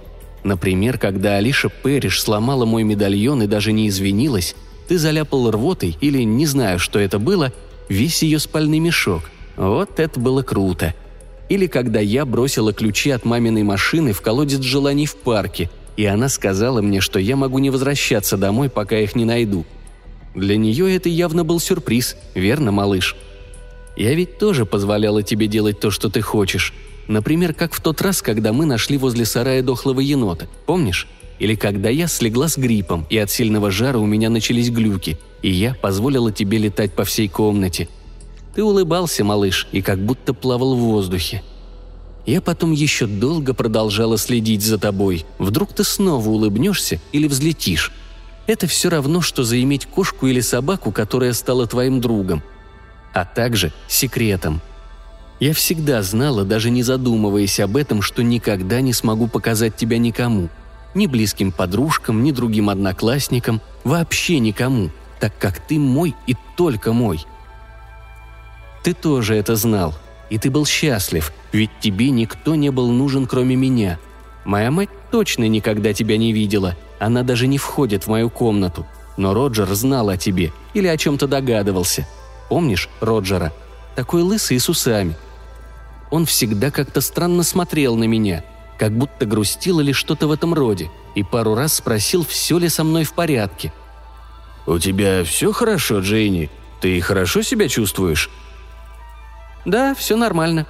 Например, 0.48 0.98
когда 0.98 1.36
Алиша 1.36 1.68
Перриш 1.68 2.22
сломала 2.22 2.64
мой 2.64 2.84
медальон 2.84 3.44
и 3.44 3.48
даже 3.48 3.74
не 3.74 3.90
извинилась, 3.90 4.56
ты 4.88 4.98
заляпал 4.98 5.52
рвотой 5.52 5.98
или 6.00 6.24
не 6.24 6.46
знаю, 6.46 6.80
что 6.80 7.00
это 7.00 7.20
было– 7.20 7.52
весь 7.90 8.24
ее 8.24 8.40
спальный 8.40 8.80
мешок. 8.80 9.24
Вот 9.58 10.00
это 10.00 10.18
было 10.18 10.44
круто. 10.44 10.94
Или 11.50 11.68
когда 11.68 12.00
я 12.00 12.26
бросила 12.26 12.72
ключи 12.72 13.10
от 13.10 13.26
маминой 13.26 13.64
машины 13.64 14.14
в 14.14 14.22
колодец 14.22 14.62
желаний 14.62 15.06
в 15.06 15.18
парке, 15.18 15.70
и 15.98 16.06
она 16.06 16.30
сказала 16.30 16.82
мне, 16.82 17.02
что 17.02 17.20
я 17.20 17.36
могу 17.36 17.60
не 17.60 17.70
возвращаться 17.70 18.38
домой, 18.38 18.70
пока 18.70 18.98
их 18.98 19.18
не 19.18 19.26
найду. 19.26 19.66
Для 20.34 20.56
нее 20.56 20.96
это 20.96 21.10
явно 21.10 21.44
был 21.44 21.60
сюрприз, 21.60 22.16
верно, 22.36 22.72
малыш? 22.72 23.18
Я 23.98 24.14
ведь 24.14 24.38
тоже 24.38 24.66
позволяла 24.66 25.24
тебе 25.24 25.48
делать 25.48 25.82
то, 25.82 25.92
что 25.92 26.10
ты 26.10 26.22
хочешь. 26.22 26.74
Например, 27.08 27.54
как 27.54 27.74
в 27.74 27.82
тот 27.82 28.02
раз, 28.02 28.22
когда 28.22 28.54
мы 28.54 28.66
нашли 28.66 28.98
возле 28.98 29.26
сарая 29.26 29.62
дохлого 29.62 30.00
енота. 30.02 30.48
Помнишь? 30.66 31.08
Или 31.40 31.56
когда 31.56 31.90
я 31.90 32.08
слегла 32.08 32.48
с 32.48 32.58
гриппом, 32.58 33.06
и 33.10 33.18
от 33.18 33.30
сильного 33.30 33.72
жара 33.72 34.00
у 34.00 34.06
меня 34.06 34.30
начались 34.30 34.70
глюки, 34.70 35.18
и 35.42 35.52
я 35.52 35.76
позволила 35.76 36.32
тебе 36.32 36.58
летать 36.58 36.94
по 36.94 37.04
всей 37.04 37.28
комнате. 37.28 37.88
Ты 38.56 38.64
улыбался, 38.64 39.24
малыш, 39.24 39.68
и 39.72 39.82
как 39.82 40.00
будто 40.00 40.34
плавал 40.34 40.76
в 40.76 40.80
воздухе. 40.80 41.44
Я 42.26 42.42
потом 42.42 42.72
еще 42.72 43.06
долго 43.06 43.54
продолжала 43.54 44.18
следить 44.18 44.64
за 44.64 44.78
тобой. 44.78 45.26
Вдруг 45.38 45.74
ты 45.74 45.84
снова 45.84 46.28
улыбнешься 46.28 47.00
или 47.14 47.28
взлетишь. 47.28 47.94
Это 48.48 48.68
все 48.68 48.90
равно, 48.90 49.22
что 49.22 49.44
заиметь 49.44 49.86
кошку 49.86 50.28
или 50.28 50.42
собаку, 50.42 50.92
которая 50.92 51.34
стала 51.34 51.68
твоим 51.68 52.02
другом. 52.02 52.44
А 53.14 53.24
также 53.24 53.72
секретом. 53.88 54.62
Я 55.40 55.54
всегда 55.54 56.02
знала, 56.02 56.44
даже 56.46 56.70
не 56.72 56.84
задумываясь 56.84 57.60
об 57.60 57.78
этом, 57.78 58.02
что 58.02 58.24
никогда 58.24 58.82
не 58.82 58.94
смогу 58.94 59.28
показать 59.28 59.76
тебя 59.76 59.98
никому– 59.98 60.50
ни 60.98 61.08
близким 61.08 61.52
подружкам, 61.52 62.24
ни 62.24 62.32
другим 62.32 62.70
одноклассникам, 62.70 63.62
вообще 63.84 64.40
никому, 64.40 64.90
так 65.20 65.38
как 65.38 65.60
ты 65.60 65.80
мой 65.80 66.16
и 66.26 66.36
только 66.58 66.92
мой. 66.92 67.26
Ты 68.84 68.94
тоже 68.94 69.36
это 69.36 69.56
знал, 69.56 69.94
и 70.30 70.38
ты 70.38 70.50
был 70.50 70.66
счастлив, 70.66 71.32
ведь 71.54 71.72
тебе 71.80 72.10
никто 72.10 72.56
не 72.56 72.72
был 72.72 72.92
нужен, 72.92 73.28
кроме 73.28 73.56
меня. 73.56 74.00
Моя 74.44 74.72
мать 74.72 74.90
точно 75.12 75.48
никогда 75.48 75.94
тебя 75.94 76.18
не 76.18 76.34
видела, 76.34 76.76
она 77.00 77.24
даже 77.24 77.48
не 77.48 77.58
входит 77.58 78.04
в 78.04 78.08
мою 78.08 78.30
комнату. 78.30 78.86
Но 79.18 79.34
Роджер 79.34 79.74
знал 79.74 80.10
о 80.10 80.18
тебе 80.18 80.52
или 80.74 80.88
о 80.88 80.98
чем-то 80.98 81.28
догадывался. 81.28 82.08
Помнишь 82.50 82.88
Роджера? 83.02 83.52
Такой 83.96 84.22
лысый 84.22 84.60
с 84.60 84.70
усами. 84.70 85.16
Он 86.12 86.26
всегда 86.26 86.72
как-то 86.72 87.02
странно 87.02 87.44
смотрел 87.44 87.96
на 87.96 88.06
меня– 88.06 88.44
как 88.78 88.92
будто 88.92 89.26
грустил 89.26 89.80
или 89.80 89.92
что-то 89.92 90.28
в 90.28 90.32
этом 90.32 90.54
роде, 90.54 90.90
и 91.16 91.24
пару 91.24 91.56
раз 91.56 91.74
спросил, 91.74 92.26
все 92.26 92.58
ли 92.58 92.70
со 92.70 92.84
мной 92.84 93.04
в 93.04 93.14
порядке. 93.14 93.74
«У 94.66 94.78
тебя 94.80 95.24
все 95.24 95.52
хорошо, 95.52 96.00
Джейни? 96.00 96.50
Ты 96.80 97.02
хорошо 97.02 97.42
себя 97.42 97.68
чувствуешь?» 97.68 98.30
«Да, 99.66 99.96
все 99.96 100.16
нормально». 100.16 100.68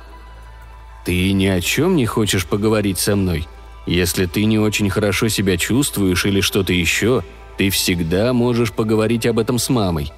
«Ты 1.06 1.32
ни 1.34 1.48
о 1.48 1.62
чем 1.62 1.96
не 1.96 2.06
хочешь 2.06 2.46
поговорить 2.46 3.00
со 3.00 3.15
мной? 3.15 3.48
Если 3.86 4.25
ты 4.25 4.46
не 4.46 4.60
очень 4.60 4.89
хорошо 4.89 5.29
себя 5.29 5.58
чувствуешь 5.58 6.25
или 6.25 6.41
что-то 6.41 6.74
еще, 6.74 7.24
ты 7.58 7.70
всегда 7.70 8.34
можешь 8.34 8.74
поговорить 8.74 9.25
об 9.25 9.39
этом 9.39 9.60
с 9.60 9.70
мамой». 9.70 10.12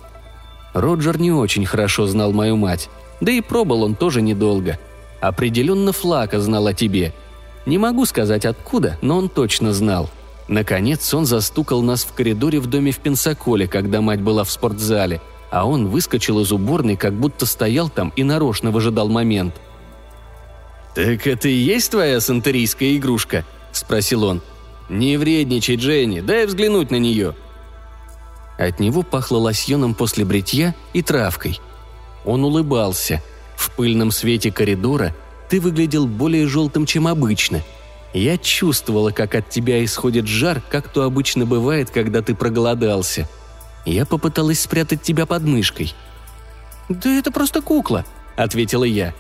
Роджер 0.74 1.20
не 1.20 1.32
очень 1.32 1.66
хорошо 1.66 2.06
знал 2.06 2.32
мою 2.32 2.56
мать, 2.56 2.90
да 3.22 3.32
и 3.32 3.42
пробыл 3.42 3.84
он 3.84 3.96
тоже 3.96 4.22
недолго. 4.22 4.78
Определенно 5.22 5.92
Флака 5.92 6.40
знал 6.40 6.68
о 6.68 6.74
тебе– 6.74 7.14
не 7.70 7.78
могу 7.78 8.06
сказать 8.06 8.46
откуда, 8.46 8.98
но 9.02 9.18
он 9.18 9.30
точно 9.30 9.74
знал. 9.74 10.10
Наконец 10.48 11.14
он 11.14 11.28
застукал 11.28 11.84
нас 11.84 12.04
в 12.04 12.14
коридоре 12.14 12.60
в 12.60 12.66
доме 12.66 12.92
в 12.92 12.98
Пенсаколе, 12.98 13.68
когда 13.68 14.02
мать 14.02 14.22
была 14.22 14.44
в 14.44 14.50
спортзале, 14.50 15.22
а 15.52 15.68
он 15.68 15.88
выскочил 15.88 16.40
из 16.40 16.52
уборной, 16.52 16.96
как 16.96 17.14
будто 17.14 17.46
стоял 17.46 17.90
там 17.90 18.12
и 18.16 18.24
нарочно 18.24 18.72
выжидал 18.72 19.08
момент. 19.10 19.54
«Так 20.96 21.28
это 21.28 21.48
и 21.48 21.54
есть 21.54 21.92
твоя 21.92 22.20
сантерийская 22.20 22.96
игрушка?»– 22.96 23.46
спросил 23.72 24.24
он. 24.24 24.42
«Не 24.90 25.18
вредничай, 25.18 25.76
Дженни, 25.76 26.22
дай 26.22 26.48
взглянуть 26.48 26.90
на 26.90 26.96
нее». 26.96 27.36
От 28.58 28.80
него 28.80 29.04
пахло 29.04 29.38
лосьоном 29.38 29.94
после 29.94 30.26
бритья 30.26 30.74
и 30.94 31.04
травкой. 31.04 31.62
Он 32.26 32.44
улыбался. 32.44 33.22
В 33.60 33.72
пыльном 33.72 34.10
свете 34.12 34.54
коридора 34.54 35.14
ты 35.50 35.60
выглядел 35.60 36.08
более 36.08 36.48
желтым, 36.48 36.86
чем 36.86 37.08
обычно. 37.08 37.62
Я 38.14 38.38
чувствовала, 38.38 39.12
как 39.12 39.36
от 39.36 39.50
тебя 39.50 39.84
исходит 39.84 40.28
жар, 40.28 40.62
как 40.72 40.88
то 40.88 41.04
обычно 41.04 41.46
бывает, 41.46 41.90
когда 41.90 42.22
ты 42.22 42.36
проголодался. 42.36 43.28
Я 43.86 44.06
попыталась 44.06 44.62
спрятать 44.62 45.02
тебя 45.02 45.26
под 45.26 45.44
мышкой. 45.44 45.94
«Да 46.88 47.10
это 47.10 47.34
просто 47.34 47.62
кукла»,— 47.62 48.06
ответила 48.38 48.86
я. 48.86 49.14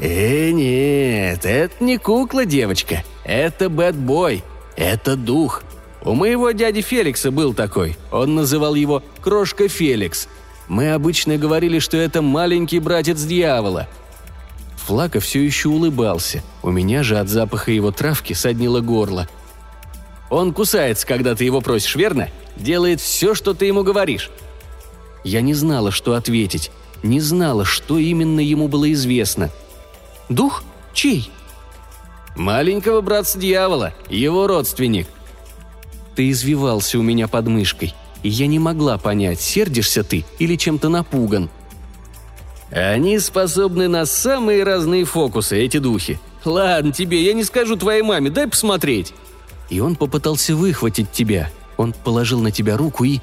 «Э, 0.00 0.50
нет, 0.50 1.44
это 1.44 1.84
не 1.84 1.96
кукла, 1.96 2.44
девочка. 2.44 3.04
Это 3.22 3.68
бэтбой. 3.68 4.42
Это 4.76 5.14
дух. 5.14 5.62
У 6.02 6.14
моего 6.14 6.50
дяди 6.50 6.80
Феликса 6.80 7.30
был 7.30 7.54
такой. 7.54 7.96
Он 8.10 8.34
называл 8.34 8.74
его 8.74 9.04
«Крошка 9.20 9.68
Феликс». 9.68 10.26
Мы 10.70 10.92
обычно 10.92 11.36
говорили, 11.36 11.80
что 11.80 11.96
это 11.96 12.22
маленький 12.22 12.78
братец 12.78 13.20
дьявола. 13.22 13.88
Флака 14.76 15.18
все 15.18 15.44
еще 15.44 15.68
улыбался. 15.68 16.44
У 16.62 16.70
меня 16.70 17.02
же 17.02 17.18
от 17.18 17.28
запаха 17.28 17.72
его 17.72 17.90
травки 17.90 18.34
соднило 18.34 18.80
горло. 18.80 19.28
Он 20.30 20.52
кусается, 20.52 21.08
когда 21.08 21.34
ты 21.34 21.42
его 21.42 21.60
просишь, 21.60 21.96
верно? 21.96 22.28
Делает 22.54 23.00
все, 23.00 23.34
что 23.34 23.52
ты 23.52 23.66
ему 23.66 23.82
говоришь. 23.82 24.30
Я 25.24 25.40
не 25.40 25.54
знала, 25.54 25.90
что 25.90 26.14
ответить. 26.14 26.70
Не 27.02 27.18
знала, 27.18 27.64
что 27.64 27.98
именно 27.98 28.38
ему 28.38 28.68
было 28.68 28.92
известно. 28.92 29.50
«Дух? 30.28 30.62
Чей?» 30.94 31.32
«Маленького 32.36 33.00
братца 33.00 33.40
дьявола, 33.40 33.92
его 34.08 34.46
родственник», 34.46 35.08
ты 36.14 36.30
извивался 36.30 36.98
у 36.98 37.02
меня 37.02 37.26
под 37.26 37.48
мышкой, 37.48 37.92
и 38.22 38.28
я 38.28 38.46
не 38.46 38.58
могла 38.58 38.98
понять, 38.98 39.40
сердишься 39.40 40.02
ты 40.04 40.24
или 40.38 40.56
чем-то 40.56 40.88
напуган. 40.88 41.50
Они 42.70 43.18
способны 43.18 43.88
на 43.88 44.06
самые 44.06 44.62
разные 44.62 45.04
фокусы, 45.04 45.58
эти 45.58 45.78
духи. 45.78 46.20
Ладно 46.44 46.92
тебе, 46.92 47.22
я 47.22 47.32
не 47.32 47.44
скажу 47.44 47.76
твоей 47.76 48.02
маме, 48.02 48.30
дай 48.30 48.46
посмотреть. 48.46 49.12
И 49.68 49.80
он 49.80 49.96
попытался 49.96 50.54
выхватить 50.54 51.12
тебя. 51.12 51.50
Он 51.76 51.92
положил 51.92 52.40
на 52.40 52.50
тебя 52.50 52.76
руку 52.76 53.04
и... 53.04 53.20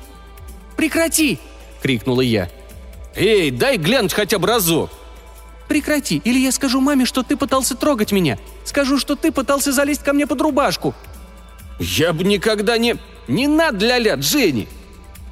«Прекрати!»— 0.75 1.39
крикнула 1.81 2.21
я. 2.21 2.49
«Эй, 3.15 3.51
дай 3.51 3.77
глянуть 3.77 4.13
хотя 4.13 4.37
бы 4.37 4.47
разок!» 4.47 4.89
«Прекрати, 5.67 6.21
или 6.23 6.39
я 6.39 6.51
скажу 6.51 6.79
маме, 6.79 7.05
что 7.05 7.23
ты 7.23 7.35
пытался 7.35 7.75
трогать 7.75 8.11
меня. 8.11 8.37
Скажу, 8.63 8.97
что 8.97 9.15
ты 9.15 9.31
пытался 9.31 9.71
залезть 9.71 10.03
ко 10.03 10.13
мне 10.13 10.27
под 10.27 10.41
рубашку. 10.41 10.93
«Я 11.79 12.13
бы 12.13 12.23
никогда 12.23 12.77
не... 12.77 12.95
Не 13.27 13.47
надо 13.47 13.85
ля-ля, 13.85 14.15
Дженни!» 14.15 14.67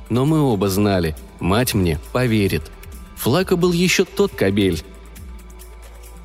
Но 0.10 0.26
мы 0.26 0.42
оба 0.42 0.70
знали, 0.70 1.16
мать 1.40 1.74
мне 1.74 2.00
поверит. 2.12 2.64
Флака 3.16 3.56
был 3.56 3.72
еще 3.72 4.06
тот 4.06 4.32
кобель. 4.34 4.84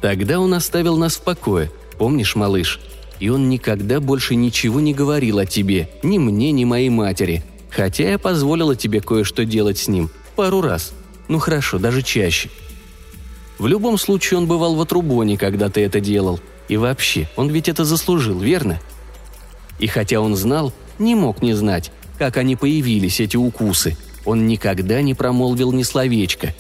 Тогда 0.01 0.41
он 0.41 0.55
оставил 0.55 0.97
нас 0.97 1.17
в 1.17 1.23
покое, 1.23 1.71
помнишь, 1.99 2.35
малыш? 2.35 2.81
И 3.21 3.29
он 3.29 3.49
никогда 3.49 4.01
больше 4.01 4.35
ничего 4.35 4.81
не 4.81 4.95
говорил 4.95 5.39
о 5.39 5.47
тебе, 5.47 5.91
ни 6.03 6.19
мне, 6.19 6.53
ни 6.53 6.65
моей 6.65 6.89
матери. 6.89 7.45
Хотя 7.71 8.11
я 8.11 8.19
позволила 8.19 8.75
тебе 8.75 9.01
кое-что 9.01 9.45
делать 9.45 9.79
с 9.79 9.89
ним. 9.89 10.11
Пару 10.37 10.61
раз. 10.63 10.93
Ну 11.29 11.39
хорошо, 11.39 11.79
даже 11.79 12.03
чаще. 12.03 12.49
В 13.59 13.67
любом 13.67 13.99
случае 13.99 14.39
он 14.39 14.47
бывал 14.47 14.75
в 14.75 14.81
отрубоне, 14.81 15.37
когда 15.37 15.69
ты 15.69 15.83
это 15.83 16.01
делал. 16.01 16.41
И 16.69 16.77
вообще, 16.77 17.29
он 17.37 17.51
ведь 17.51 17.69
это 17.69 17.85
заслужил, 17.85 18.39
верно? 18.39 18.81
И 19.79 19.87
хотя 19.87 20.21
он 20.21 20.35
знал, 20.35 20.73
не 20.99 21.15
мог 21.15 21.43
не 21.43 21.53
знать, 21.53 21.93
как 22.21 22.37
они 22.37 22.55
появились, 22.55 23.19
эти 23.19 23.39
укусы. 23.39 23.97
Он 24.27 24.47
никогда 24.47 25.01
не 25.01 25.15
промолвил 25.15 25.73
ни 25.73 25.83
словечка. 25.83 26.55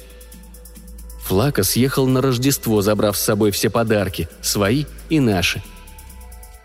Флака 1.24 1.64
съехал 1.64 2.06
на 2.06 2.22
Рождество, 2.22 2.80
забрав 2.80 3.14
с 3.14 3.20
собой 3.20 3.50
все 3.50 3.68
подарки, 3.68 4.26
свои 4.40 4.86
и 5.10 5.20
наши. 5.20 5.62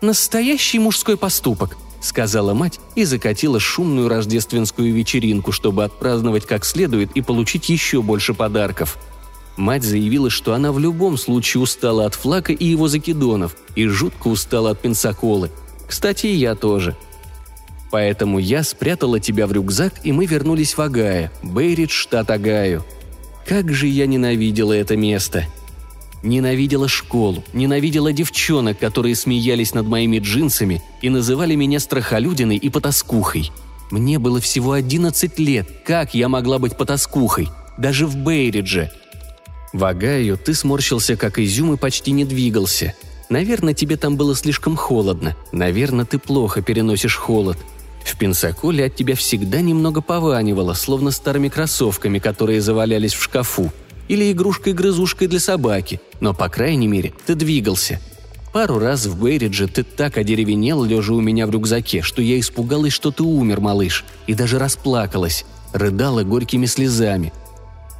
«Настоящий 0.00 0.78
мужской 0.78 1.18
поступок»,— 1.18 1.76
сказала 2.00 2.54
мать 2.54 2.80
и 2.94 3.04
закатила 3.04 3.60
шумную 3.60 4.08
рождественскую 4.08 4.94
вечеринку, 4.94 5.52
чтобы 5.52 5.84
отпраздновать 5.84 6.46
как 6.46 6.64
следует 6.64 7.12
и 7.12 7.20
получить 7.20 7.68
еще 7.68 8.00
больше 8.00 8.32
подарков. 8.32 8.96
Мать 9.58 9.84
заявила, 9.84 10.30
что 10.30 10.54
она 10.54 10.72
в 10.72 10.78
любом 10.78 11.18
случае 11.18 11.62
устала 11.62 12.06
от 12.06 12.14
Флака 12.14 12.54
и 12.54 12.64
его 12.64 12.88
закидонов 12.88 13.56
и 13.74 13.86
жутко 13.88 14.28
устала 14.28 14.70
от 14.70 14.80
Пенсаколы— 14.80 15.50
кстати, 15.86 16.26
я 16.26 16.54
тоже. 16.54 16.96
Поэтому 17.90 18.38
я 18.38 18.62
спрятала 18.62 19.20
тебя 19.20 19.46
в 19.46 19.52
рюкзак, 19.52 19.94
и 20.02 20.12
мы 20.12 20.26
вернулись 20.26 20.76
в 20.76 20.80
Агая, 20.80 21.30
Бейридж, 21.42 21.90
штат 21.92 22.30
Агаю. 22.30 22.84
Как 23.46 23.72
же 23.72 23.86
я 23.86 24.06
ненавидела 24.06 24.72
это 24.72 24.96
место. 24.96 25.44
Ненавидела 26.22 26.88
школу, 26.88 27.44
ненавидела 27.52 28.12
девчонок, 28.12 28.78
которые 28.78 29.14
смеялись 29.14 29.74
над 29.74 29.86
моими 29.86 30.18
джинсами 30.18 30.82
и 31.00 31.08
называли 31.08 31.54
меня 31.54 31.78
страхолюдиной 31.78 32.56
и 32.56 32.68
потаскухой. 32.68 33.52
Мне 33.92 34.18
было 34.18 34.40
всего 34.40 34.72
11 34.72 35.38
лет, 35.38 35.68
как 35.84 36.14
я 36.14 36.28
могла 36.28 36.58
быть 36.58 36.76
потаскухой? 36.76 37.48
Даже 37.78 38.08
в 38.08 38.16
Бейридже. 38.16 38.90
В 39.72 39.84
Агаю 39.84 40.36
ты 40.36 40.54
сморщился 40.54 41.16
как 41.16 41.38
изюм 41.38 41.74
и 41.74 41.76
почти 41.76 42.10
не 42.10 42.24
двигался– 42.24 42.94
Наверное, 43.28 43.74
тебе 43.74 43.96
там 43.96 44.16
было 44.16 44.36
слишком 44.36 44.76
холодно. 44.76 45.36
Наверное, 45.52 46.04
ты 46.04 46.18
плохо 46.18 46.62
переносишь 46.62 47.16
холод. 47.16 47.58
В 48.06 48.16
Пенсаколе 48.16 48.86
от 48.86 48.94
тебя 48.94 49.14
всегда 49.14 49.60
немного 49.60 50.00
пованивало, 50.00 50.74
словно 50.74 51.10
старыми 51.10 51.48
кроссовками, 51.48 52.18
которые 52.18 52.60
завалялись 52.60 53.12
в 53.12 53.22
шкафу. 53.22 53.72
Или 54.08 54.32
игрушкой-грызушкой 54.32 55.26
для 55.26 55.40
собаки. 55.40 56.00
Но, 56.20 56.32
по 56.32 56.48
крайней 56.48 56.86
мере, 56.86 57.12
ты 57.26 57.34
двигался. 57.34 58.00
Пару 58.52 58.78
раз 58.78 59.06
в 59.06 59.20
Бейридже 59.20 59.66
ты 59.66 59.82
так 59.82 60.16
одеревенел, 60.16 60.84
лежа 60.84 61.12
у 61.12 61.20
меня 61.20 61.46
в 61.46 61.50
рюкзаке, 61.50 62.00
что 62.02 62.22
я 62.22 62.38
испугалась, 62.38 62.92
что 62.92 63.10
ты 63.10 63.22
умер, 63.24 63.60
малыш. 63.60 64.04
И 64.26 64.34
даже 64.34 64.58
расплакалась. 64.58 65.44
Рыдала 65.72 66.22
горькими 66.22 66.66
слезами. 66.66 67.32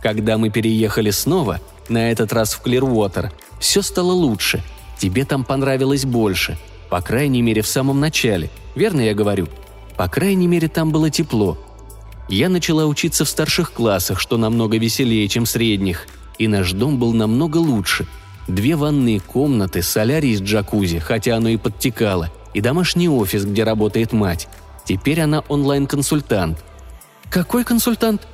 Когда 0.02 0.38
мы 0.38 0.50
переехали 0.50 1.10
снова, 1.10 1.60
на 1.88 2.10
этот 2.10 2.32
раз 2.32 2.54
в 2.54 2.62
Клирвотер, 2.62 3.32
все 3.60 3.82
стало 3.82 4.12
лучше– 4.12 4.62
Тебе 4.98 5.24
там 5.24 5.44
понравилось 5.44 6.04
больше. 6.04 6.56
По 6.88 7.00
крайней 7.00 7.42
мере, 7.42 7.62
в 7.62 7.66
самом 7.66 8.00
начале. 8.00 8.50
Верно 8.74 9.00
я 9.00 9.14
говорю? 9.14 9.48
По 9.96 10.08
крайней 10.08 10.46
мере, 10.46 10.68
там 10.68 10.90
было 10.90 11.10
тепло. 11.10 11.58
Я 12.28 12.48
начала 12.48 12.86
учиться 12.86 13.24
в 13.24 13.28
старших 13.28 13.72
классах, 13.72 14.20
что 14.20 14.36
намного 14.36 14.78
веселее, 14.78 15.28
чем 15.28 15.46
средних. 15.46 16.06
И 16.38 16.48
наш 16.48 16.72
дом 16.72 16.98
был 16.98 17.12
намного 17.12 17.56
лучше. 17.58 18.06
Две 18.48 18.76
ванные 18.76 19.20
комнаты, 19.20 19.82
солярий 19.82 20.36
с 20.36 20.40
джакузи, 20.40 20.98
хотя 20.98 21.36
оно 21.36 21.48
и 21.48 21.56
подтекало, 21.56 22.30
и 22.54 22.60
домашний 22.60 23.08
офис, 23.08 23.44
где 23.44 23.64
работает 23.64 24.12
мать. 24.12 24.48
Теперь 24.84 25.20
она 25.20 25.40
онлайн-консультант. 25.48 26.62
«Какой 27.28 27.64
консультант?» 27.64 28.26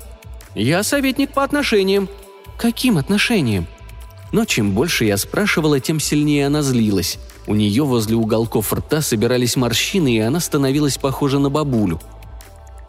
«Я 0.54 0.83
советник 0.83 1.33
по 1.33 1.45
отношениям». 1.45 2.09
«Каким 2.59 2.99
отношениям?» 2.99 3.66
Но 4.33 4.45
чем 4.45 4.73
больше 4.73 5.04
я 5.04 5.16
спрашивала, 5.16 5.81
тем 5.81 5.99
сильнее 6.00 6.47
она 6.47 6.62
злилась. 6.62 7.19
У 7.47 7.55
нее 7.55 7.85
возле 7.85 8.17
уголков 8.17 8.73
рта 8.73 9.03
собирались 9.03 9.57
морщины, 9.57 10.15
и 10.15 10.21
она 10.21 10.41
становилась 10.41 10.99
похожа 10.99 11.39
на 11.39 11.51
бабулю. 11.51 12.01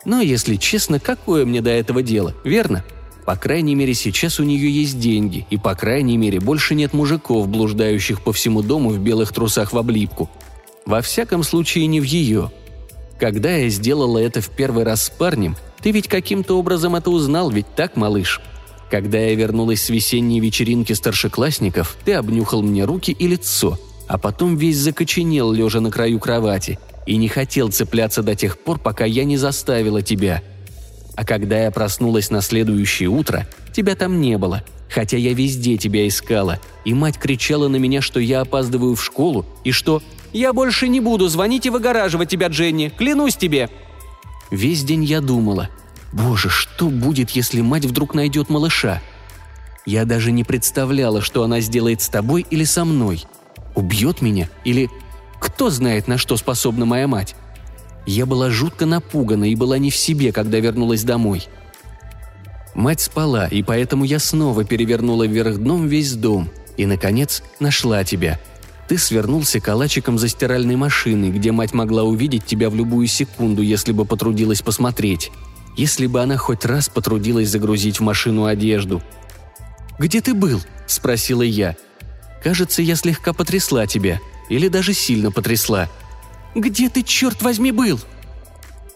Но, 0.06 0.22
если 0.22 0.58
честно, 0.58 1.00
какое 1.00 1.46
мне 1.46 1.62
до 1.62 1.72
этого 1.72 2.04
дело, 2.04 2.36
верно? 2.44 2.84
По 3.26 3.36
крайней 3.36 3.74
мере, 3.74 3.94
сейчас 3.94 4.40
у 4.40 4.44
нее 4.44 4.70
есть 4.70 5.00
деньги, 5.00 5.48
и, 5.50 5.58
по 5.58 5.76
крайней 5.76 6.18
мере, 6.18 6.40
больше 6.40 6.76
нет 6.76 6.94
мужиков, 6.94 7.48
блуждающих 7.48 8.22
по 8.22 8.34
всему 8.34 8.62
дому 8.62 8.90
в 8.90 9.00
белых 9.00 9.32
трусах 9.32 9.72
в 9.72 9.78
облипку. 9.78 10.30
Во 10.86 11.02
всяком 11.02 11.44
случае, 11.44 11.88
не 11.88 12.02
в 12.02 12.04
ее. 12.04 12.52
Когда 13.18 13.56
я 13.56 13.70
сделала 13.70 14.18
это 14.18 14.42
в 14.42 14.50
первый 14.50 14.84
раз 14.84 15.04
с 15.06 15.10
парнем, 15.10 15.56
ты 15.82 15.92
ведь 15.92 16.10
каким-то 16.10 16.60
образом 16.60 16.96
это 16.96 17.10
узнал, 17.10 17.50
ведь 17.50 17.74
так, 17.76 17.96
малыш?» 17.96 18.42
Когда 18.92 19.18
я 19.18 19.34
вернулась 19.34 19.82
с 19.82 19.90
весенней 19.90 20.40
вечеринки 20.40 20.94
старшеклассников, 20.94 21.98
ты 22.06 22.14
обнюхал 22.14 22.62
мне 22.62 22.86
руки 22.86 23.12
и 23.12 23.28
лицо, 23.28 23.80
а 24.14 24.20
потом 24.20 24.58
весь 24.58 24.78
закоченел, 24.78 25.52
лежа 25.52 25.82
на 25.82 25.90
краю 25.90 26.20
кровати, 26.20 26.78
и 27.08 27.18
не 27.18 27.28
хотел 27.28 27.72
цепляться 27.72 28.22
до 28.22 28.36
тех 28.36 28.60
пор, 28.60 28.78
пока 28.78 29.06
я 29.06 29.24
не 29.24 29.38
заставила 29.38 30.04
тебя. 30.04 30.44
А 31.16 31.26
когда 31.26 31.58
я 31.58 31.72
проснулась 31.72 32.30
на 32.30 32.42
следующее 32.42 33.10
утро, 33.10 33.48
тебя 33.74 33.96
там 33.96 34.22
не 34.22 34.38
было, 34.38 34.64
хотя 34.88 35.18
я 35.18 35.34
везде 35.34 35.78
тебя 35.78 36.08
искала, 36.08 36.60
и 36.86 36.94
мать 36.94 37.18
кричала 37.18 37.70
на 37.70 37.78
меня, 37.78 38.02
что 38.02 38.20
я 38.20 38.42
опаздываю 38.42 38.94
в 38.94 39.04
школу, 39.04 39.48
и 39.64 39.72
что 39.72 40.04
«Я 40.32 40.54
больше 40.54 40.90
не 40.90 41.00
буду 41.00 41.28
звонить 41.28 41.66
и 41.66 41.72
выгораживать 41.72 42.30
тебя, 42.30 42.50
Дженни, 42.50 42.94
клянусь 42.96 43.36
тебе!» 43.36 43.72
Весь 44.52 44.84
день 44.84 45.04
я 45.04 45.22
думала– 45.22 45.70
Боже, 46.12 46.50
что 46.50 46.90
будет, 46.90 47.32
если 47.32 47.62
мать 47.62 47.86
вдруг 47.86 48.14
найдет 48.14 48.48
малыша? 48.52 49.02
Я 49.88 50.06
даже 50.06 50.32
не 50.32 50.44
представляла, 50.44 51.22
что 51.22 51.42
она 51.42 51.60
сделает 51.62 52.02
с 52.02 52.10
тобой 52.10 52.46
или 52.52 52.64
со 52.64 52.86
мной. 52.86 53.24
Убьет 53.76 54.22
меня 54.22 54.50
или... 54.64 54.90
Кто 55.40 55.70
знает, 55.70 56.08
на 56.08 56.18
что 56.18 56.38
способна 56.38 56.86
моя 56.86 57.06
мать? 57.08 57.36
Я 58.06 58.26
была 58.26 58.50
жутко 58.50 58.86
напугана 58.86 59.44
и 59.46 59.56
была 59.56 59.78
не 59.78 59.92
в 59.92 59.96
себе, 59.96 60.32
когда 60.32 60.60
вернулась 60.60 61.04
домой. 61.04 61.48
Мать 62.76 63.02
спала, 63.02 63.48
и 63.48 63.62
поэтому 63.62 64.04
я 64.04 64.20
снова 64.20 64.64
перевернула 64.64 65.28
вверх 65.28 65.58
дном 65.58 65.88
весь 65.88 66.14
дом 66.14 66.50
и, 66.78 66.86
наконец, 66.86 67.44
нашла 67.60 68.04
тебя. 68.04 68.40
Ты 68.88 68.98
свернулся 68.98 69.60
калачиком 69.60 70.18
за 70.18 70.28
стиральной 70.28 70.76
машиной, 70.76 71.32
где 71.32 71.52
мать 71.52 71.74
могла 71.74 72.04
увидеть 72.04 72.46
тебя 72.46 72.70
в 72.70 72.76
любую 72.76 73.08
секунду, 73.08 73.62
если 73.62 73.92
бы 73.92 74.06
потрудилась 74.06 74.62
посмотреть. 74.62 75.32
Если 75.78 76.08
бы 76.08 76.22
она 76.22 76.38
хоть 76.38 76.66
раз 76.66 76.90
потрудилась 76.90 77.50
загрузить 77.50 78.00
в 78.00 78.04
машину 78.04 78.46
одежду. 78.46 79.02
«Где 80.00 80.22
ты 80.22 80.34
был?»– 80.34 80.62
спросила 80.88 81.42
я. 81.42 81.76
«Кажется, 82.44 82.82
я 82.82 82.96
слегка 82.96 83.34
потрясла 83.34 83.88
тебя. 83.88 84.20
Или 84.50 84.68
даже 84.68 84.94
сильно 84.94 85.32
потрясла. 85.32 85.90
Где 86.56 86.90
ты, 86.90 87.04
черт 87.04 87.42
возьми, 87.42 87.72
был?» 87.72 88.00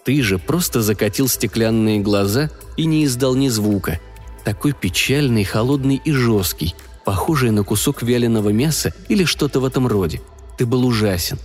Ты 0.04 0.22
же 0.22 0.38
просто 0.38 0.80
закатил 0.80 1.28
стеклянные 1.28 2.00
глаза 2.00 2.50
и 2.78 2.86
не 2.86 3.04
издал 3.04 3.34
ни 3.34 3.48
звука. 3.48 4.00
Такой 4.42 4.72
печальный, 4.72 5.44
холодный 5.44 6.00
и 6.02 6.12
жесткий, 6.12 6.74
похожий 7.04 7.50
на 7.50 7.62
кусок 7.62 8.02
вяленого 8.02 8.48
мяса 8.48 8.94
или 9.08 9.24
что-то 9.24 9.60
в 9.60 9.66
этом 9.66 9.86
роде. 9.86 10.22
Ты 10.56 10.64
был 10.64 10.86
ужасен. 10.86 11.38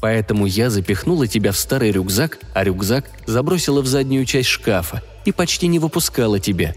Поэтому 0.00 0.46
я 0.46 0.70
запихнула 0.70 1.28
тебя 1.28 1.52
в 1.52 1.56
старый 1.56 1.92
рюкзак, 1.92 2.38
а 2.52 2.64
рюкзак 2.64 3.08
забросила 3.26 3.80
в 3.80 3.86
заднюю 3.86 4.24
часть 4.24 4.48
шкафа 4.48 5.02
и 5.24 5.30
почти 5.30 5.68
не 5.68 5.78
выпускала 5.78 6.40
тебя. 6.40 6.74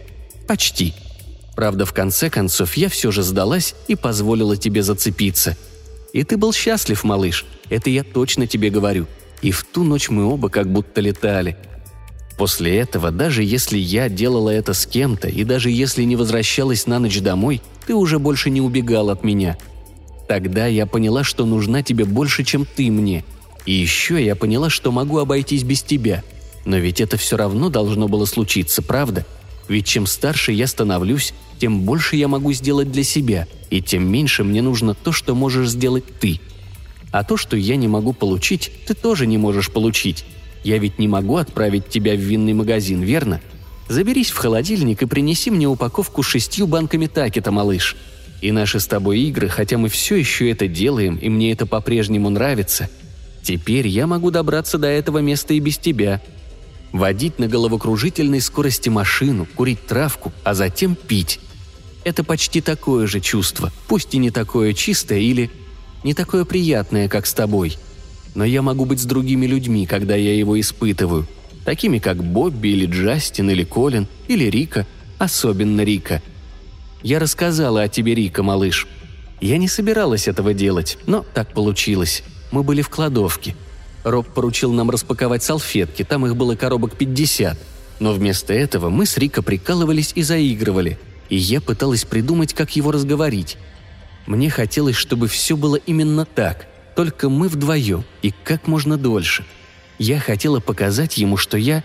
Почти. 0.48 0.94
Правда, 1.56 1.86
в 1.86 1.94
конце 1.94 2.30
концов 2.30 2.76
я 2.76 2.90
все 2.90 3.12
же 3.12 3.24
сдалась 3.24 3.76
и 3.88 3.96
позволила 3.96 4.58
тебе 4.58 4.84
зацепиться. 4.84 5.56
И 6.14 6.24
ты 6.24 6.38
был 6.38 6.54
счастлив, 6.54 7.04
малыш, 7.04 7.46
это 7.70 7.90
я 7.90 8.04
точно 8.04 8.48
тебе 8.48 8.70
говорю. 8.70 9.08
И 9.42 9.52
в 9.52 9.64
ту 9.64 9.84
ночь 9.84 10.10
мы 10.10 10.26
оба 10.26 10.50
как 10.50 10.72
будто 10.72 11.02
летали. 11.02 11.58
После 12.38 12.78
этого, 12.78 13.12
даже 13.12 13.44
если 13.44 13.78
я 13.78 14.10
делала 14.10 14.50
это 14.50 14.74
с 14.74 14.86
кем-то, 14.86 15.28
и 15.28 15.44
даже 15.44 15.70
если 15.70 16.04
не 16.04 16.16
возвращалась 16.16 16.88
на 16.88 17.00
ночь 17.00 17.20
домой, 17.20 17.62
ты 17.86 17.94
уже 17.94 18.18
больше 18.18 18.50
не 18.50 18.62
убегал 18.62 19.10
от 19.10 19.24
меня– 19.24 19.58
Тогда 20.28 20.68
я 20.68 20.86
поняла, 20.86 21.24
что 21.24 21.46
нужна 21.46 21.84
тебе 21.84 22.06
больше, 22.06 22.44
чем 22.44 22.66
ты 22.66 22.90
мне. 22.90 23.24
И 23.66 23.74
еще 23.74 24.24
я 24.24 24.36
поняла, 24.36 24.70
что 24.70 24.92
могу 24.92 25.20
обойтись 25.20 25.64
без 25.64 25.82
тебя. 25.84 26.24
Но 26.66 26.78
ведь 26.78 27.02
это 27.02 27.18
все 27.18 27.38
равно 27.38 27.70
должно 27.70 28.08
было 28.08 28.26
случиться, 28.26 28.82
правда? 28.82 29.26
Ведь 29.68 29.86
чем 29.86 30.06
старше 30.06 30.52
я 30.52 30.68
становлюсь, 30.68 31.34
тем 31.60 31.82
больше 31.82 32.16
я 32.16 32.28
могу 32.28 32.52
сделать 32.54 32.92
для 32.92 33.04
себя, 33.04 33.48
и 33.70 33.82
тем 33.82 34.12
меньше 34.12 34.44
мне 34.44 34.62
нужно 34.62 34.94
то, 34.94 35.12
что 35.12 35.36
можешь 35.36 35.70
сделать 35.70 36.04
ты. 36.20 36.40
А 37.12 37.24
то, 37.24 37.38
что 37.38 37.56
я 37.56 37.76
не 37.76 37.88
могу 37.88 38.14
получить, 38.14 38.72
ты 38.88 38.94
тоже 38.94 39.28
не 39.28 39.38
можешь 39.38 39.72
получить. 39.72 40.26
Я 40.64 40.78
ведь 40.78 41.00
не 41.00 41.08
могу 41.08 41.38
отправить 41.38 41.90
тебя 41.90 42.16
в 42.16 42.20
винный 42.20 42.54
магазин, 42.54 43.02
верно? 43.02 43.42
Заберись 43.88 44.32
в 44.32 44.38
холодильник 44.38 45.02
и 45.04 45.06
принеси 45.06 45.52
мне 45.52 45.68
упаковку 45.68 46.24
с 46.24 46.28
шестью 46.28 46.68
банками 46.68 47.08
такета, 47.08 47.52
малыш. 47.52 47.96
И 48.42 48.52
наши 48.52 48.80
с 48.80 48.88
тобой 48.88 49.20
игры, 49.22 49.48
хотя 49.48 49.78
мы 49.78 49.90
все 49.90 50.16
еще 50.16 50.50
это 50.50 50.68
делаем, 50.68 51.16
и 51.16 51.30
мне 51.30 51.52
это 51.52 51.66
по-прежнему 51.66 52.30
нравится, 52.30 52.90
теперь 53.42 53.88
я 53.88 54.08
могу 54.08 54.32
добраться 54.32 54.78
до 54.78 54.88
этого 54.88 55.20
места 55.20 55.54
и 55.54 55.60
без 55.60 55.78
тебя. 55.78 56.22
Водить 56.94 57.40
на 57.40 57.48
головокружительной 57.48 58.40
скорости 58.40 58.88
машину, 58.88 59.46
курить 59.56 59.86
травку, 59.86 60.32
а 60.46 60.54
затем 60.54 60.96
пить. 60.96 61.42
Это 62.06 62.24
почти 62.24 62.62
такое 62.62 63.06
же 63.08 63.20
чувство, 63.20 63.74
пусть 63.90 64.14
и 64.14 64.18
не 64.18 64.32
такое 64.32 64.72
чистое 64.72 65.20
или 65.20 65.52
не 66.06 66.14
такое 66.14 66.46
приятное, 66.46 67.10
как 67.10 67.26
с 67.26 67.34
тобой. 67.34 67.78
Но 68.36 68.46
я 68.46 68.62
могу 68.62 68.86
быть 68.86 69.02
с 69.02 69.06
другими 69.06 69.46
людьми, 69.46 69.86
когда 69.86 70.16
я 70.16 70.34
его 70.34 70.58
испытываю. 70.58 71.28
Такими, 71.66 72.00
как 72.00 72.24
Бобби 72.24 72.70
или 72.70 72.86
Джастин 72.86 73.50
или 73.50 73.66
Колин 73.66 74.08
или 74.30 74.46
Рика, 74.46 74.88
особенно 75.20 75.82
Рика– 75.82 76.22
я 77.04 77.20
рассказала 77.20 77.82
о 77.82 77.90
тебе, 77.90 78.16
Рика, 78.16 78.44
малыш. 78.44 78.88
Я 79.42 79.58
не 79.58 79.68
собиралась 79.68 80.30
этого 80.30 80.54
делать, 80.54 80.98
но 81.06 81.26
так 81.34 81.54
получилось. 81.54 82.24
Мы 82.52 82.64
были 82.64 82.82
в 82.82 82.88
кладовке. 82.88 83.58
Роб 84.04 84.28
поручил 84.28 84.74
нам 84.74 84.90
распаковать 84.90 85.44
салфетки, 85.44 86.04
там 86.04 86.26
их 86.26 86.36
было 86.36 86.56
коробок 86.56 86.96
50. 86.96 87.58
Но 88.00 88.14
вместо 88.14 88.54
этого 88.54 88.90
мы 88.90 89.06
с 89.06 89.18
Рика 89.18 89.42
прикалывались 89.42 90.12
и 90.16 90.24
заигрывали, 90.24 91.00
и 91.30 91.38
я 91.38 91.62
пыталась 91.62 92.04
придумать, 92.04 92.54
как 92.54 92.76
его 92.76 92.92
разговорить. 92.92 93.58
Мне 94.26 94.50
хотелось, 94.50 94.96
чтобы 94.96 95.28
все 95.28 95.56
было 95.56 95.76
именно 95.76 96.26
так, 96.26 96.68
только 96.96 97.30
мы 97.30 97.48
вдвоем 97.48 98.04
и 98.22 98.34
как 98.44 98.68
можно 98.68 98.98
дольше. 98.98 99.46
Я 100.00 100.20
хотела 100.20 100.60
показать 100.60 101.18
ему, 101.18 101.38
что 101.38 101.58
я 101.58 101.84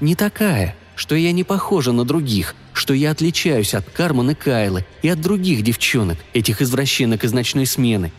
не 0.00 0.14
такая, 0.14 0.76
что 0.96 1.14
я 1.14 1.32
не 1.32 1.44
похожа 1.44 1.92
на 1.92 2.04
других, 2.04 2.54
что 2.72 2.94
я 2.94 3.10
отличаюсь 3.10 3.74
от 3.74 3.88
Карман 3.90 4.30
и 4.30 4.34
Кайлы 4.34 4.86
и 5.02 5.08
от 5.08 5.20
других 5.20 5.62
девчонок, 5.62 6.18
этих 6.32 6.62
извращенок 6.62 7.24
из 7.24 7.32
ночной 7.32 7.66
смены. 7.66 8.12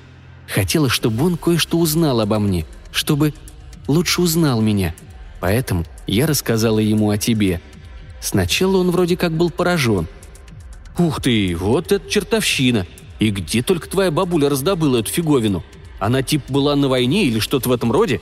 Хотела, 0.47 0.89
чтобы 0.89 1.25
он 1.25 1.37
кое-что 1.37 1.77
узнал 1.79 2.19
обо 2.21 2.39
мне, 2.39 2.65
чтобы 2.91 3.33
лучше 3.87 4.21
узнал 4.21 4.61
меня. 4.61 4.93
Поэтому 5.39 5.85
я 6.07 6.27
рассказала 6.27 6.79
ему 6.79 7.09
о 7.09 7.17
тебе. 7.17 7.61
Сначала 8.21 8.77
он 8.77 8.91
вроде 8.91 9.17
как 9.17 9.31
был 9.31 9.49
поражен. 9.49 10.07
«Ух 10.97 11.21
ты, 11.21 11.55
вот 11.55 11.91
это 11.91 12.09
чертовщина! 12.09 12.85
И 13.19 13.29
где 13.29 13.61
только 13.61 13.87
твоя 13.89 14.11
бабуля 14.11 14.49
раздобыла 14.49 14.97
эту 14.97 15.11
фиговину? 15.11 15.63
Она 15.99 16.21
тип 16.21 16.43
была 16.49 16.75
на 16.75 16.87
войне 16.87 17.25
или 17.25 17.39
что-то 17.39 17.69
в 17.69 17.71
этом 17.71 17.91
роде?» 17.91 18.21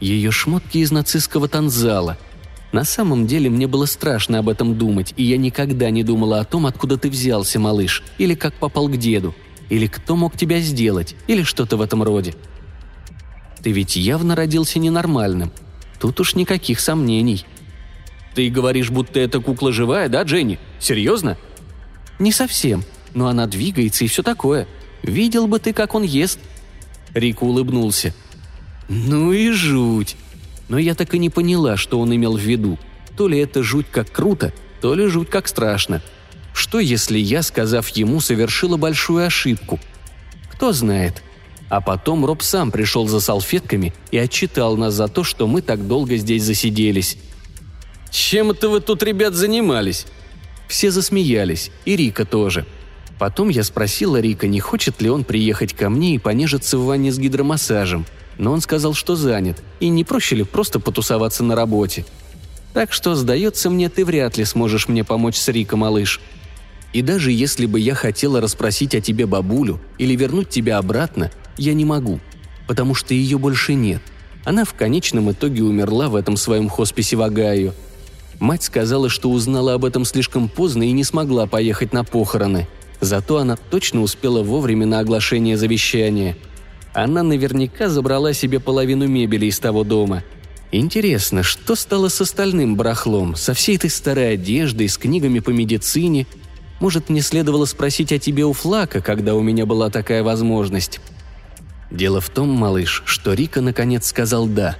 Ее 0.00 0.30
шмотки 0.30 0.78
из 0.78 0.90
нацистского 0.90 1.48
танзала– 1.48 2.16
на 2.72 2.84
самом 2.84 3.26
деле 3.26 3.50
мне 3.50 3.66
было 3.66 3.84
страшно 3.84 4.38
об 4.38 4.48
этом 4.48 4.78
думать, 4.78 5.12
и 5.16 5.24
я 5.24 5.36
никогда 5.36 5.90
не 5.90 6.04
думала 6.04 6.38
о 6.38 6.44
том, 6.44 6.66
откуда 6.66 6.96
ты 6.96 7.10
взялся, 7.10 7.58
малыш, 7.58 8.02
или 8.18 8.34
как 8.34 8.54
попал 8.54 8.88
к 8.88 8.96
деду, 8.96 9.34
или 9.68 9.88
кто 9.88 10.14
мог 10.14 10.36
тебя 10.36 10.60
сделать, 10.60 11.16
или 11.26 11.42
что-то 11.42 11.76
в 11.76 11.82
этом 11.82 12.02
роде. 12.02 12.34
Ты 13.62 13.72
ведь 13.72 13.96
явно 13.96 14.34
родился 14.34 14.78
ненормальным. 14.78 15.52
Тут 15.98 16.20
уж 16.20 16.34
никаких 16.34 16.80
сомнений. 16.80 17.44
Ты 18.34 18.48
говоришь, 18.48 18.90
будто 18.90 19.20
эта 19.20 19.40
кукла 19.40 19.72
живая, 19.72 20.08
да, 20.08 20.22
Дженни? 20.22 20.58
Серьезно? 20.78 21.36
Не 22.18 22.32
совсем, 22.32 22.84
но 23.14 23.26
она 23.28 23.46
двигается 23.46 24.04
и 24.04 24.08
все 24.08 24.22
такое. 24.22 24.66
Видел 25.02 25.46
бы 25.46 25.58
ты, 25.58 25.72
как 25.72 25.94
он 25.94 26.02
ест. 26.02 26.38
Рик 27.12 27.42
улыбнулся. 27.42 28.14
Ну 28.88 29.32
и 29.32 29.50
жуть 29.50 30.16
но 30.70 30.78
я 30.78 30.94
так 30.94 31.12
и 31.14 31.18
не 31.18 31.28
поняла, 31.30 31.76
что 31.76 32.00
он 32.00 32.14
имел 32.14 32.36
в 32.36 32.40
виду. 32.40 32.78
То 33.16 33.26
ли 33.26 33.38
это 33.38 33.62
жуть 33.62 33.86
как 33.90 34.10
круто, 34.10 34.54
то 34.80 34.94
ли 34.94 35.08
жуть 35.08 35.28
как 35.28 35.48
страшно. 35.48 36.00
Что 36.54 36.78
если 36.78 37.18
я, 37.18 37.42
сказав 37.42 37.88
ему, 37.88 38.20
совершила 38.20 38.76
большую 38.76 39.26
ошибку? 39.26 39.80
Кто 40.52 40.72
знает. 40.72 41.22
А 41.70 41.80
потом 41.80 42.26
Роб 42.26 42.42
сам 42.42 42.70
пришел 42.70 43.08
за 43.08 43.20
салфетками 43.20 43.94
и 44.10 44.18
отчитал 44.18 44.76
нас 44.76 44.92
за 44.92 45.08
то, 45.08 45.24
что 45.24 45.46
мы 45.46 45.62
так 45.62 45.86
долго 45.86 46.16
здесь 46.16 46.42
засиделись. 46.42 47.16
«Чем 48.10 48.50
это 48.50 48.68
вы 48.68 48.80
тут, 48.80 49.02
ребят, 49.02 49.32
занимались?» 49.32 50.06
Все 50.68 50.90
засмеялись, 50.90 51.70
и 51.86 51.96
Рика 51.96 52.26
тоже. 52.26 52.66
Потом 53.18 53.48
я 53.48 53.64
спросила 53.64 54.20
Рика, 54.20 54.46
не 54.46 54.60
хочет 54.60 55.00
ли 55.00 55.08
он 55.08 55.24
приехать 55.24 55.72
ко 55.72 55.88
мне 55.88 56.14
и 56.14 56.18
понежиться 56.18 56.76
в 56.76 56.84
ванне 56.84 57.10
с 57.10 57.18
гидромассажем– 57.18 58.04
но 58.40 58.52
он 58.52 58.62
сказал, 58.62 58.94
что 58.94 59.16
занят, 59.16 59.62
и 59.80 59.90
не 59.90 60.02
проще 60.02 60.34
ли 60.34 60.44
просто 60.44 60.80
потусоваться 60.80 61.44
на 61.44 61.54
работе. 61.54 62.06
Так 62.72 62.92
что, 62.92 63.14
сдается 63.14 63.68
мне, 63.68 63.90
ты 63.90 64.04
вряд 64.04 64.38
ли 64.38 64.46
сможешь 64.46 64.88
мне 64.88 65.04
помочь 65.04 65.36
с 65.36 65.46
Рика, 65.48 65.76
малыш. 65.76 66.20
И 66.94 67.02
даже 67.02 67.32
если 67.32 67.66
бы 67.66 67.78
я 67.78 67.94
хотела 67.94 68.40
расспросить 68.40 68.94
о 68.94 69.00
тебе 69.00 69.26
бабулю 69.26 69.78
или 69.98 70.16
вернуть 70.16 70.48
тебя 70.48 70.78
обратно, 70.78 71.30
я 71.56 71.74
не 71.74 71.84
могу, 71.84 72.20
потому 72.66 72.94
что 72.94 73.14
ее 73.14 73.38
больше 73.38 73.74
нет. 73.74 74.02
Она 74.44 74.64
в 74.64 74.74
конечном 74.74 75.30
итоге 75.30 75.62
умерла 75.62 76.08
в 76.08 76.16
этом 76.16 76.36
своем 76.36 76.68
хосписе 76.68 77.16
в 77.16 77.22
Огайо. 77.22 77.72
Мать 78.38 78.62
сказала, 78.62 79.08
что 79.08 79.30
узнала 79.30 79.74
об 79.74 79.84
этом 79.84 80.04
слишком 80.04 80.48
поздно 80.48 80.84
и 80.84 80.92
не 80.92 81.04
смогла 81.04 81.46
поехать 81.46 81.92
на 81.92 82.04
похороны. 82.04 82.66
Зато 83.00 83.38
она 83.38 83.56
точно 83.56 84.02
успела 84.02 84.42
вовремя 84.42 84.86
на 84.86 85.00
оглашение 85.00 85.56
завещания– 85.56 86.36
она 86.92 87.22
наверняка 87.22 87.88
забрала 87.88 88.32
себе 88.32 88.58
половину 88.58 89.06
мебели 89.06 89.46
из 89.46 89.58
того 89.58 89.84
дома. 89.84 90.24
Интересно, 90.72 91.42
что 91.42 91.74
стало 91.74 92.08
с 92.08 92.20
остальным 92.20 92.76
барахлом, 92.76 93.36
со 93.36 93.54
всей 93.54 93.76
этой 93.76 93.90
старой 93.90 94.34
одеждой, 94.34 94.88
с 94.88 94.98
книгами 94.98 95.40
по 95.40 95.50
медицине? 95.50 96.26
Может, 96.80 97.08
мне 97.08 97.20
следовало 97.20 97.64
спросить 97.66 98.12
о 98.12 98.18
тебе 98.18 98.44
у 98.44 98.52
Флака, 98.52 99.00
когда 99.00 99.34
у 99.34 99.42
меня 99.42 99.66
была 99.66 99.90
такая 99.90 100.22
возможность? 100.22 101.00
Дело 101.90 102.20
в 102.20 102.28
том, 102.28 102.48
малыш, 102.48 103.02
что 103.06 103.32
Рика 103.34 103.60
наконец 103.60 104.06
сказал 104.06 104.46
«да». 104.46 104.76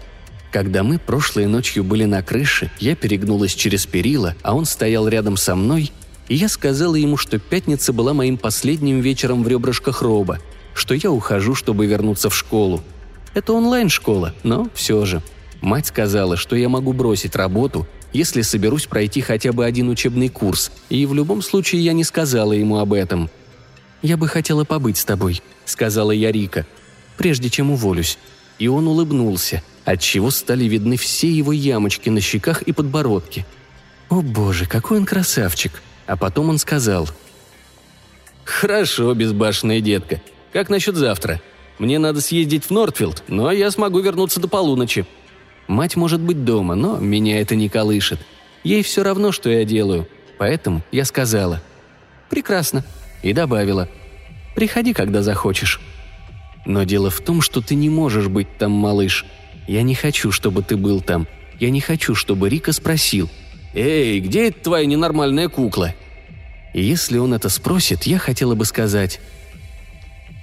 Когда 0.52 0.82
мы 0.82 0.98
прошлой 0.98 1.46
ночью 1.46 1.84
были 1.84 2.04
на 2.04 2.22
крыше, 2.22 2.72
я 2.80 2.96
перегнулась 2.96 3.54
через 3.54 3.86
перила, 3.86 4.34
а 4.42 4.56
он 4.56 4.64
стоял 4.64 5.06
рядом 5.06 5.36
со 5.36 5.54
мной, 5.54 5.92
и 6.28 6.34
я 6.34 6.48
сказала 6.48 6.96
ему, 6.96 7.16
что 7.16 7.38
пятница 7.38 7.92
была 7.92 8.14
моим 8.14 8.36
последним 8.36 9.00
вечером 9.00 9.44
в 9.44 9.48
ребрышках 9.48 10.02
Роба– 10.02 10.38
что 10.74 10.94
я 10.94 11.10
ухожу, 11.10 11.54
чтобы 11.54 11.86
вернуться 11.86 12.30
в 12.30 12.34
школу. 12.34 12.82
Это 13.34 13.52
онлайн-школа, 13.52 14.34
но 14.42 14.68
все 14.74 15.04
же. 15.04 15.22
Мать 15.60 15.86
сказала, 15.86 16.36
что 16.36 16.56
я 16.56 16.68
могу 16.68 16.92
бросить 16.92 17.36
работу, 17.36 17.86
если 18.12 18.42
соберусь 18.42 18.86
пройти 18.86 19.20
хотя 19.20 19.52
бы 19.52 19.64
один 19.64 19.88
учебный 19.88 20.28
курс, 20.28 20.72
и 20.88 21.06
в 21.06 21.14
любом 21.14 21.42
случае 21.42 21.84
я 21.84 21.92
не 21.92 22.02
сказала 22.02 22.52
ему 22.52 22.78
об 22.78 22.92
этом. 22.92 23.30
«Я 24.02 24.16
бы 24.16 24.26
хотела 24.26 24.64
побыть 24.64 24.96
с 24.96 25.04
тобой»,— 25.04 25.42
сказала 25.66 26.10
я 26.10 26.32
Рика, 26.32 26.66
«прежде 27.20 27.50
чем 27.50 27.70
уволюсь». 27.70 28.16
И 28.58 28.66
он 28.66 28.88
улыбнулся, 28.88 29.62
отчего 29.84 30.30
стали 30.30 30.64
видны 30.64 30.96
все 30.96 31.30
его 31.30 31.52
ямочки 31.52 32.08
на 32.08 32.22
щеках 32.22 32.62
и 32.62 32.72
подбородке. 32.72 33.44
«О 34.08 34.22
боже, 34.22 34.64
какой 34.64 35.00
он 35.00 35.04
красавчик!» 35.04 35.82
А 36.06 36.16
потом 36.16 36.48
он 36.48 36.56
сказал. 36.56 37.10
«Хорошо, 38.44 39.12
безбашенная 39.12 39.82
детка. 39.82 40.22
Как 40.54 40.70
насчет 40.70 40.96
завтра? 40.96 41.42
Мне 41.78 41.98
надо 41.98 42.22
съездить 42.22 42.64
в 42.64 42.70
Нортфилд, 42.70 43.22
но 43.28 43.52
я 43.52 43.70
смогу 43.70 44.00
вернуться 44.00 44.40
до 44.40 44.48
полуночи. 44.48 45.04
Мать 45.68 45.96
может 45.96 46.22
быть 46.22 46.42
дома, 46.46 46.74
но 46.74 46.96
меня 46.96 47.38
это 47.42 47.54
не 47.54 47.68
колышет. 47.68 48.20
Ей 48.64 48.82
все 48.82 49.02
равно, 49.02 49.30
что 49.30 49.50
я 49.50 49.66
делаю. 49.66 50.08
Поэтому 50.38 50.82
я 50.90 51.04
сказала. 51.04 51.60
«Прекрасно». 52.30 52.82
И 53.22 53.34
добавила. 53.34 53.90
«Приходи, 54.54 54.94
когда 54.94 55.22
захочешь». 55.22 55.80
Но 56.66 56.84
дело 56.84 57.10
в 57.10 57.20
том, 57.20 57.40
что 57.40 57.60
ты 57.60 57.74
не 57.74 57.88
можешь 57.88 58.28
быть 58.28 58.48
там, 58.58 58.72
малыш. 58.72 59.24
Я 59.66 59.82
не 59.82 59.94
хочу, 59.94 60.30
чтобы 60.32 60.62
ты 60.62 60.76
был 60.76 61.00
там. 61.00 61.26
Я 61.58 61.70
не 61.70 61.80
хочу, 61.80 62.14
чтобы 62.14 62.48
Рика 62.48 62.72
спросил. 62.72 63.28
«Эй, 63.72 64.18
где 64.20 64.48
эта 64.48 64.60
твоя 64.60 64.84
ненормальная 64.84 65.48
кукла?» 65.48 65.94
И 66.74 66.82
если 66.82 67.18
он 67.18 67.34
это 67.34 67.48
спросит, 67.48 68.04
я 68.04 68.18
хотела 68.18 68.54
бы 68.54 68.64
сказать. 68.64 69.20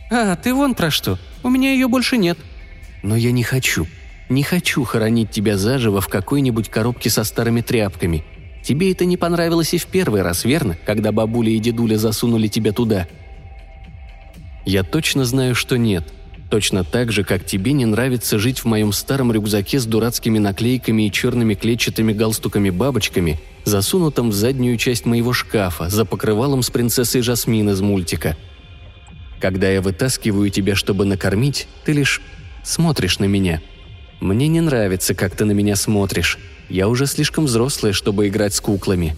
«А, 0.10 0.36
ты 0.36 0.53
вон 0.53 0.75
про 0.75 0.91
что. 0.91 1.19
У 1.43 1.49
меня 1.49 1.73
ее 1.73 1.88
больше 1.88 2.17
нет». 2.17 2.38
Но 3.03 3.15
я 3.15 3.32
не 3.32 3.43
хочу. 3.43 3.86
Не 4.30 4.43
хочу 4.43 4.84
хоронить 4.84 5.32
тебя 5.32 5.58
заживо 5.58 6.01
в 6.01 6.08
какой-нибудь 6.08 6.69
коробке 6.69 7.10
со 7.10 7.23
старыми 7.23 7.62
тряпками. 7.62 8.23
Тебе 8.63 8.91
это 8.91 9.06
не 9.06 9.17
понравилось 9.17 9.73
и 9.73 9.77
в 9.77 9.86
первый 9.86 10.21
раз, 10.21 10.43
верно, 10.43 10.77
когда 10.86 11.12
бабуля 11.12 11.51
и 11.51 11.60
дедуля 11.60 11.97
засунули 11.97 12.47
тебя 12.47 12.71
туда?» 12.71 13.08
Я 14.67 14.84
точно 14.84 15.25
знаю, 15.25 15.56
что 15.56 15.77
нет. 15.77 16.03
Точно 16.51 16.84
так 16.84 17.12
же, 17.12 17.23
как 17.23 17.43
тебе 17.43 17.71
не 17.71 17.86
нравится 17.86 18.38
жить 18.38 18.60
в 18.60 18.65
моем 18.65 18.93
старом 18.93 19.32
рюкзаке 19.32 19.80
с 19.80 19.86
дурацкими 19.86 20.38
наклейками 20.38 21.08
и 21.08 21.12
черными 21.12 21.56
клетчатыми 21.56 22.13
галстуками-бабочками, 22.13 23.39
засунутым 23.65 24.30
в 24.30 24.34
заднюю 24.34 24.77
часть 24.77 25.06
моего 25.06 25.34
шкафа, 25.34 25.89
за 25.89 26.06
покрывалом 26.06 26.62
с 26.62 26.69
принцессой 26.69 27.21
Жасмин 27.21 27.69
из 27.71 27.82
мультика. 27.82 28.38
Когда 29.39 29.69
я 29.69 29.82
вытаскиваю 29.82 30.51
тебя, 30.51 30.75
чтобы 30.75 31.06
накормить, 31.06 31.67
ты 31.84 31.93
лишь 31.93 32.21
смотришь 32.63 33.17
на 33.17 33.25
меня– 33.25 33.62
мне 34.19 34.47
не 34.47 34.62
нравится, 34.62 35.13
как 35.13 35.36
ты 35.36 35.45
на 35.45 35.51
меня 35.51 35.75
смотришь. 35.75 36.39
Я 36.69 36.88
уже 36.88 37.06
слишком 37.06 37.45
взрослая, 37.45 37.93
чтобы 37.93 38.27
играть 38.27 38.53
с 38.53 38.62
куклами. 38.62 39.15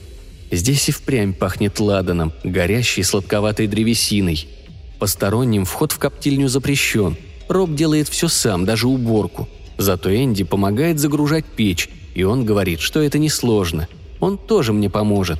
Здесь 0.51 0.89
и 0.89 0.91
впрямь 0.91 1.33
пахнет 1.33 1.79
ладаном, 1.79 2.33
горящей 2.43 3.03
сладковатой 3.03 3.67
древесиной. 3.67 4.47
Посторонним 4.99 5.65
вход 5.65 5.91
в 5.91 5.97
коптильню 5.97 6.49
запрещен. 6.49 7.15
Роб 7.47 7.73
делает 7.73 8.07
все 8.09 8.27
сам, 8.27 8.65
даже 8.65 8.87
уборку. 8.87 9.47
Зато 9.77 10.13
Энди 10.13 10.43
помогает 10.43 10.99
загружать 10.99 11.45
печь, 11.45 11.89
и 12.13 12.23
он 12.23 12.45
говорит, 12.45 12.81
что 12.81 13.01
это 13.01 13.17
несложно. 13.17 13.87
Он 14.19 14.37
тоже 14.37 14.73
мне 14.73 14.89
поможет. 14.89 15.39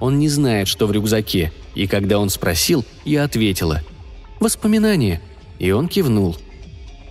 Он 0.00 0.18
не 0.18 0.28
знает, 0.28 0.66
что 0.66 0.86
в 0.86 0.92
рюкзаке, 0.92 1.52
и 1.74 1.86
когда 1.86 2.18
он 2.18 2.30
спросил, 2.30 2.84
я 3.04 3.24
ответила. 3.24 3.82
«Воспоминания». 4.40 5.20
И 5.58 5.70
он 5.70 5.88
кивнул– 5.88 6.36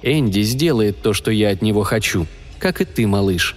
Энди 0.05 0.41
сделает 0.41 1.01
то, 1.01 1.13
что 1.13 1.31
я 1.31 1.49
от 1.49 1.63
него 1.63 1.81
хочу, 1.81 2.27
как 2.59 2.79
и 2.79 2.85
ты, 2.85 3.07
малыш. 3.07 3.55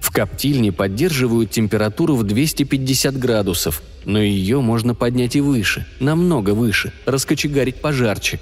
В 0.00 0.10
коптильне 0.10 0.72
поддерживают 0.72 1.50
температуру 1.50 2.16
в 2.16 2.24
250 2.24 3.18
градусов, 3.18 3.82
но 4.04 4.20
ее 4.20 4.60
можно 4.60 4.94
поднять 4.94 5.36
и 5.36 5.40
выше, 5.40 5.86
намного 6.00 6.50
выше, 6.50 6.92
раскочегарить 7.06 7.76
пожарче. 7.76 8.40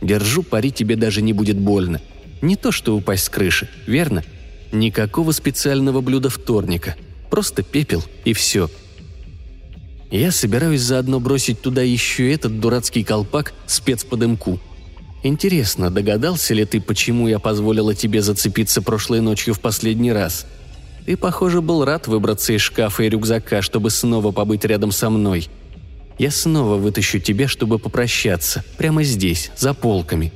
Держу 0.00 0.42
пари, 0.42 0.72
тебе 0.72 0.96
даже 0.96 1.22
не 1.22 1.32
будет 1.32 1.58
больно. 1.58 2.00
Не 2.42 2.56
то, 2.56 2.72
что 2.72 2.96
упасть 2.96 3.24
с 3.24 3.28
крыши, 3.28 3.68
верно? 3.86 4.24
Никакого 4.72 5.32
специального 5.32 6.00
блюда 6.00 6.28
вторника. 6.28 6.96
Просто 7.30 7.62
пепел 7.62 8.02
и 8.24 8.32
все. 8.32 8.70
Я 10.10 10.32
собираюсь 10.32 10.80
заодно 10.80 11.20
бросить 11.20 11.60
туда 11.60 11.82
еще 11.82 12.32
этот 12.32 12.58
дурацкий 12.58 13.04
колпак 13.04 13.52
спецподымку– 13.66 14.60
Интересно, 15.26 15.90
догадался 15.90 16.54
ли 16.54 16.64
ты, 16.64 16.80
почему 16.80 17.26
я 17.26 17.40
позволила 17.40 17.96
тебе 17.96 18.22
зацепиться 18.22 18.80
прошлой 18.80 19.20
ночью 19.20 19.54
в 19.54 19.60
последний 19.60 20.12
раз? 20.12 20.46
Ты, 21.06 21.16
похоже, 21.16 21.62
был 21.62 21.84
рад 21.84 22.08
выбраться 22.08 22.52
из 22.52 22.60
шкафа 22.60 23.04
и 23.04 23.08
рюкзака, 23.08 23.62
чтобы 23.62 23.90
снова 23.90 24.32
побыть 24.32 24.64
рядом 24.64 24.90
со 24.90 25.08
мной. 25.08 25.48
Я 26.18 26.30
снова 26.30 26.76
вытащу 26.76 27.20
тебя, 27.20 27.46
чтобы 27.46 27.78
попрощаться, 27.78 28.64
прямо 28.76 29.04
здесь, 29.04 29.50
за 29.56 29.72
полками. 29.72 30.32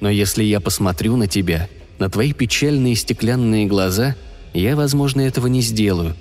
Но 0.00 0.10
если 0.10 0.44
я 0.44 0.60
посмотрю 0.60 1.16
на 1.16 1.28
тебя, 1.28 1.68
на 1.98 2.10
твои 2.10 2.32
печальные 2.32 2.94
стеклянные 2.96 3.66
глаза, 3.66 4.14
я, 4.52 4.76
возможно, 4.76 5.22
этого 5.22 5.46
не 5.46 5.62
сделаю. 5.62 6.14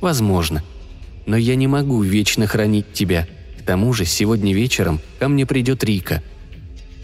Возможно. 0.00 0.64
Но 1.26 1.36
я 1.36 1.56
не 1.56 1.66
могу 1.66 2.00
вечно 2.02 2.46
хранить 2.46 2.92
тебя. 2.92 3.26
К 3.58 3.62
тому 3.66 3.92
же 3.92 4.06
сегодня 4.06 4.54
вечером 4.54 5.00
ко 5.18 5.28
мне 5.28 5.44
придет 5.44 5.84
Рика– 5.84 6.22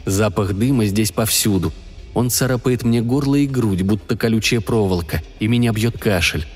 Запах 0.04 0.54
дыма 0.54 0.86
здесь 0.86 1.12
повсюду. 1.12 1.72
Он 2.14 2.30
царапает 2.30 2.82
мне 2.82 3.00
горло 3.00 3.36
и 3.36 3.46
грудь, 3.46 3.82
будто 3.82 4.16
колючая 4.16 4.60
проволока, 4.60 5.22
и 5.40 5.48
меня 5.48 5.72
бьет 5.72 5.98
кашель. 5.98 6.46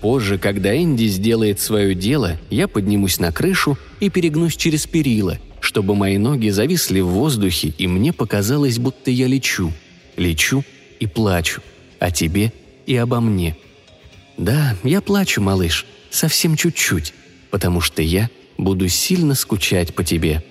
Позже, 0.00 0.38
когда 0.38 0.76
Энди 0.76 1.06
сделает 1.06 1.60
свое 1.60 1.94
дело, 1.94 2.38
я 2.50 2.68
поднимусь 2.68 3.18
на 3.18 3.32
крышу 3.32 3.78
и 4.00 4.10
перегнусь 4.10 4.56
через 4.56 4.86
перила, 4.86 5.38
чтобы 5.60 5.94
мои 5.94 6.18
ноги 6.18 6.50
зависли 6.50 7.00
в 7.00 7.08
воздухе, 7.08 7.74
и 7.78 7.86
мне 7.86 8.12
показалось, 8.12 8.78
будто 8.78 9.10
я 9.10 9.26
лечу. 9.26 9.72
Лечу 10.16 10.64
и 11.00 11.06
плачу. 11.06 11.62
О 11.98 12.10
тебе 12.10 12.52
и 12.86 12.94
обо 12.96 13.20
мне. 13.20 13.56
Да, 14.36 14.76
я 14.84 15.00
плачу, 15.00 15.40
малыш, 15.40 15.86
совсем 16.10 16.56
чуть-чуть, 16.56 17.14
потому 17.50 17.80
что 17.80 18.02
я 18.02 18.28
буду 18.58 18.88
сильно 18.88 19.34
скучать 19.34 19.94
по 19.94 20.04
тебе. 20.04 20.44